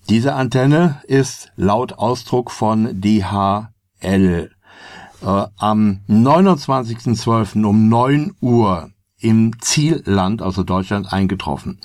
Diese 0.10 0.34
Antenne 0.34 1.02
ist 1.08 1.54
laut 1.56 1.94
Ausdruck 1.94 2.52
von 2.52 3.00
DHL 3.00 4.52
äh, 5.22 5.46
am 5.58 6.02
29.12. 6.10 7.64
um 7.64 7.88
9 7.88 8.36
Uhr 8.42 8.90
im 9.18 9.54
Zielland, 9.62 10.42
also 10.42 10.64
Deutschland, 10.64 11.14
eingetroffen. 11.14 11.80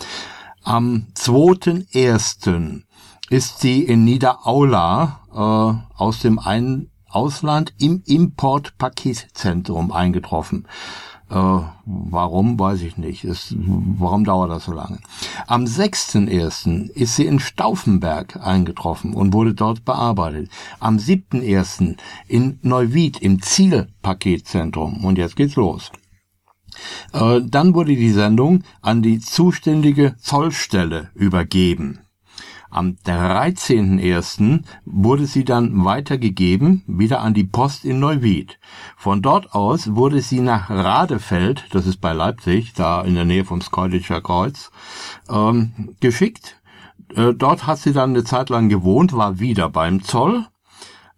Am 0.65 1.07
2.1. 1.15 2.83
ist 3.31 3.61
sie 3.61 3.85
in 3.85 4.03
Niederaula 4.03 5.21
äh, 5.33 6.03
aus 6.03 6.19
dem 6.19 6.41
ein 6.41 6.90
Ausland 7.11 7.75
im 7.79 8.03
Import-Paketzentrum 8.07 9.93
eingetroffen. 9.93 10.67
Äh, 11.31 11.35
warum, 11.87 12.59
weiß 12.59 12.83
ich 12.83 12.97
nicht. 12.97 13.25
Es, 13.25 13.55
warum 13.57 14.25
dauert 14.25 14.51
das 14.51 14.65
so 14.65 14.73
lange? 14.73 14.99
Am 15.47 15.65
6.1. 15.65 16.91
ist 16.91 17.15
sie 17.15 17.27
in 17.27 17.39
Stauffenberg 17.39 18.37
eingetroffen 18.37 19.15
und 19.15 19.33
wurde 19.33 19.55
dort 19.55 19.85
bearbeitet. 19.85 20.51
Am 20.81 20.97
7.1. 20.97 21.97
in 22.27 22.59
Neuwied 22.63 23.19
im 23.23 23.41
Zielpaketzentrum. 23.41 25.05
Und 25.05 25.19
jetzt 25.19 25.37
geht's 25.37 25.55
los. 25.55 25.93
Äh, 27.13 27.41
dann 27.45 27.75
wurde 27.75 27.95
die 27.95 28.11
Sendung 28.11 28.65
an 28.83 29.03
die 29.03 29.21
zuständige 29.21 30.17
Zollstelle 30.19 31.11
übergeben. 31.15 32.01
Am 32.71 32.97
13.01. 33.05 34.63
wurde 34.85 35.27
sie 35.27 35.45
dann 35.45 35.85
weitergegeben, 35.85 36.83
wieder 36.87 37.21
an 37.21 37.35
die 37.35 37.45
Post 37.45 37.85
in 37.85 37.99
Neuwied. 37.99 38.61
Von 38.97 39.23
dort 39.23 39.53
aus 39.53 39.97
wurde 39.97 40.21
sie 40.21 40.41
nach 40.41 40.71
Radefeld, 40.71 41.67
das 41.73 41.87
ist 41.87 42.01
bei 42.01 42.13
Leipzig, 42.13 42.73
da 42.75 43.03
in 43.03 43.17
der 43.17 43.25
Nähe 43.25 43.45
vom 43.45 43.61
Skoldischer 43.61 44.21
Kreuz, 44.21 44.71
ähm, 45.29 45.97
geschickt. 46.01 46.61
Äh, 47.17 47.35
dort 47.35 47.67
hat 47.67 47.79
sie 47.79 47.93
dann 47.93 48.11
eine 48.11 48.23
Zeit 48.23 48.51
lang 48.51 48.69
gewohnt, 48.69 49.13
war 49.13 49.41
wieder 49.41 49.69
beim 49.69 50.03
Zoll 50.03 50.47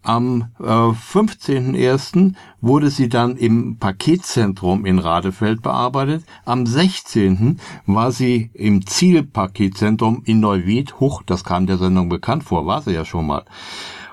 am 0.03 0.49
äh, 0.59 0.65
15.01. 0.65 2.35
wurde 2.61 2.91
sie 2.91 3.09
dann 3.09 3.37
im 3.37 3.79
Paketzentrum 3.79 4.85
in 4.85 4.99
Radefeld 4.99 5.63
bearbeitet. 5.63 6.25
Am 6.45 6.67
16. 6.67 7.61
war 7.87 8.13
sie 8.13 8.51
im 8.55 8.87
Zielpaketzentrum 8.87 10.23
in 10.25 10.41
Neuwied. 10.41 11.01
Hoch, 11.01 11.23
das 11.25 11.45
kam 11.45 11.67
der 11.67 11.79
Sendung 11.79 12.09
bekannt 12.09 12.45
vor, 12.45 12.67
war 12.67 12.83
sie 12.83 12.93
ja 12.93 13.05
schon 13.05 13.27
mal. 13.27 13.45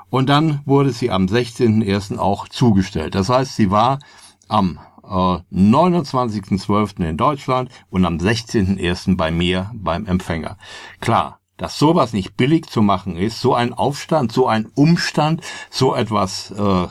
Und 0.09 0.29
dann 0.29 0.61
wurde 0.65 0.91
sie 0.91 1.11
am 1.11 1.25
16.01. 1.25 2.17
auch 2.17 2.47
zugestellt. 2.47 3.15
Das 3.15 3.29
heißt, 3.29 3.55
sie 3.55 3.69
war 3.71 3.99
am 4.47 4.79
äh, 5.03 5.07
29.12. 5.51 7.07
in 7.07 7.17
Deutschland 7.17 7.69
und 7.89 8.05
am 8.05 8.17
16.01. 8.17 9.17
bei 9.17 9.31
mir 9.31 9.71
beim 9.73 10.05
Empfänger. 10.05 10.57
Klar, 10.99 11.38
dass 11.59 11.77
sowas 11.77 12.13
nicht 12.13 12.35
billig 12.37 12.67
zu 12.67 12.81
machen 12.81 13.15
ist, 13.15 13.39
so 13.41 13.53
ein 13.53 13.73
Aufstand, 13.73 14.31
so 14.31 14.47
ein 14.47 14.65
Umstand, 14.73 15.41
so 15.69 15.93
etwas, 15.93 16.51
äh, 16.51 16.87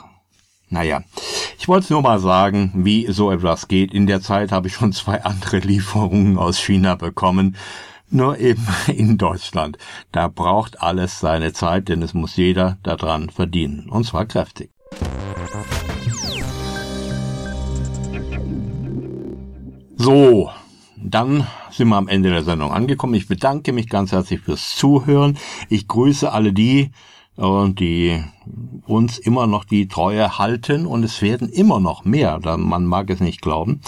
naja, 0.69 1.01
ich 1.57 1.67
wollte 1.67 1.91
nur 1.91 2.03
mal 2.03 2.19
sagen, 2.19 2.71
wie 2.75 3.11
so 3.11 3.31
etwas 3.31 3.67
geht. 3.67 3.93
In 3.93 4.07
der 4.07 4.21
Zeit 4.21 4.51
habe 4.51 4.67
ich 4.67 4.75
schon 4.75 4.93
zwei 4.93 5.23
andere 5.23 5.57
Lieferungen 5.57 6.37
aus 6.37 6.59
China 6.59 6.95
bekommen. 6.95 7.57
Nur 8.11 8.37
eben 8.37 8.65
in 8.87 9.17
Deutschland. 9.17 9.77
Da 10.11 10.27
braucht 10.27 10.81
alles 10.81 11.19
seine 11.19 11.51
Zeit, 11.51 11.89
denn 11.89 12.03
es 12.03 12.13
muss 12.13 12.35
jeder 12.35 12.77
daran 12.83 13.29
verdienen. 13.29 13.89
Und 13.89 14.05
zwar 14.05 14.25
kräftig. 14.25 14.69
So, 19.97 20.51
dann 21.03 21.47
sind 21.71 21.89
wir 21.89 21.97
am 21.97 22.07
Ende 22.07 22.29
der 22.29 22.43
Sendung 22.43 22.71
angekommen. 22.71 23.13
Ich 23.13 23.27
bedanke 23.27 23.73
mich 23.73 23.89
ganz 23.89 24.11
herzlich 24.11 24.41
fürs 24.41 24.75
Zuhören. 24.75 25.37
Ich 25.69 25.87
grüße 25.87 26.31
alle 26.31 26.53
die, 26.53 26.91
äh, 27.37 27.69
die 27.69 28.21
uns 28.85 29.17
immer 29.17 29.47
noch 29.47 29.63
die 29.63 29.87
Treue 29.87 30.37
halten 30.37 30.85
und 30.85 31.03
es 31.03 31.21
werden 31.21 31.49
immer 31.49 31.79
noch 31.79 32.03
mehr, 32.03 32.39
man 32.57 32.85
mag 32.85 33.09
es 33.09 33.19
nicht 33.19 33.41
glauben. 33.41 33.81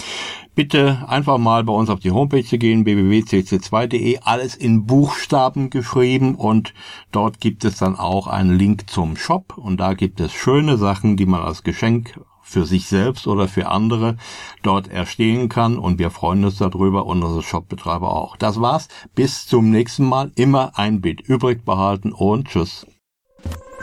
Bitte 0.54 1.04
einfach 1.08 1.38
mal 1.38 1.64
bei 1.64 1.72
uns 1.72 1.90
auf 1.90 2.00
die 2.00 2.10
Homepage 2.10 2.44
zu 2.44 2.58
gehen, 2.58 2.84
www.cc2.de, 2.84 4.18
alles 4.22 4.54
in 4.54 4.86
Buchstaben 4.86 5.70
geschrieben 5.70 6.34
und 6.34 6.74
dort 7.10 7.40
gibt 7.40 7.64
es 7.64 7.76
dann 7.78 7.96
auch 7.96 8.26
einen 8.26 8.56
Link 8.56 8.88
zum 8.88 9.16
Shop 9.16 9.56
und 9.56 9.78
da 9.78 9.94
gibt 9.94 10.20
es 10.20 10.32
schöne 10.32 10.76
Sachen, 10.76 11.16
die 11.16 11.26
man 11.26 11.40
als 11.40 11.62
Geschenk 11.62 12.20
für 12.52 12.66
sich 12.66 12.86
selbst 12.86 13.26
oder 13.26 13.48
für 13.48 13.68
andere 13.68 14.16
dort 14.62 14.88
erstehen 14.88 15.48
kann 15.48 15.78
und 15.78 15.98
wir 15.98 16.10
freuen 16.10 16.44
uns 16.44 16.58
darüber 16.58 17.06
und 17.06 17.22
unsere 17.22 17.42
Shopbetreiber 17.42 18.12
auch. 18.12 18.36
Das 18.36 18.60
war's. 18.60 18.88
Bis 19.14 19.46
zum 19.46 19.70
nächsten 19.70 20.04
Mal. 20.04 20.30
Immer 20.36 20.72
ein 20.78 21.00
Bit 21.00 21.20
übrig 21.20 21.64
behalten 21.64 22.12
und 22.12 22.48
tschüss. 22.48 22.86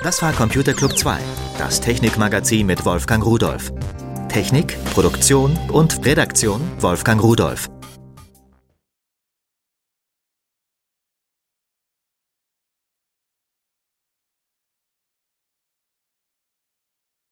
Das 0.03 0.21
war 0.21 0.31
Computer 0.31 0.73
Club 0.73 0.97
2, 0.97 1.19
das 1.57 1.81
Technikmagazin 1.81 2.65
mit 2.65 2.85
Wolfgang 2.85 3.25
Rudolf. 3.25 3.73
Technik, 4.29 4.77
Produktion 4.93 5.57
und 5.71 6.05
Redaktion 6.05 6.61
Wolfgang 6.79 7.21
Rudolf. 7.21 7.67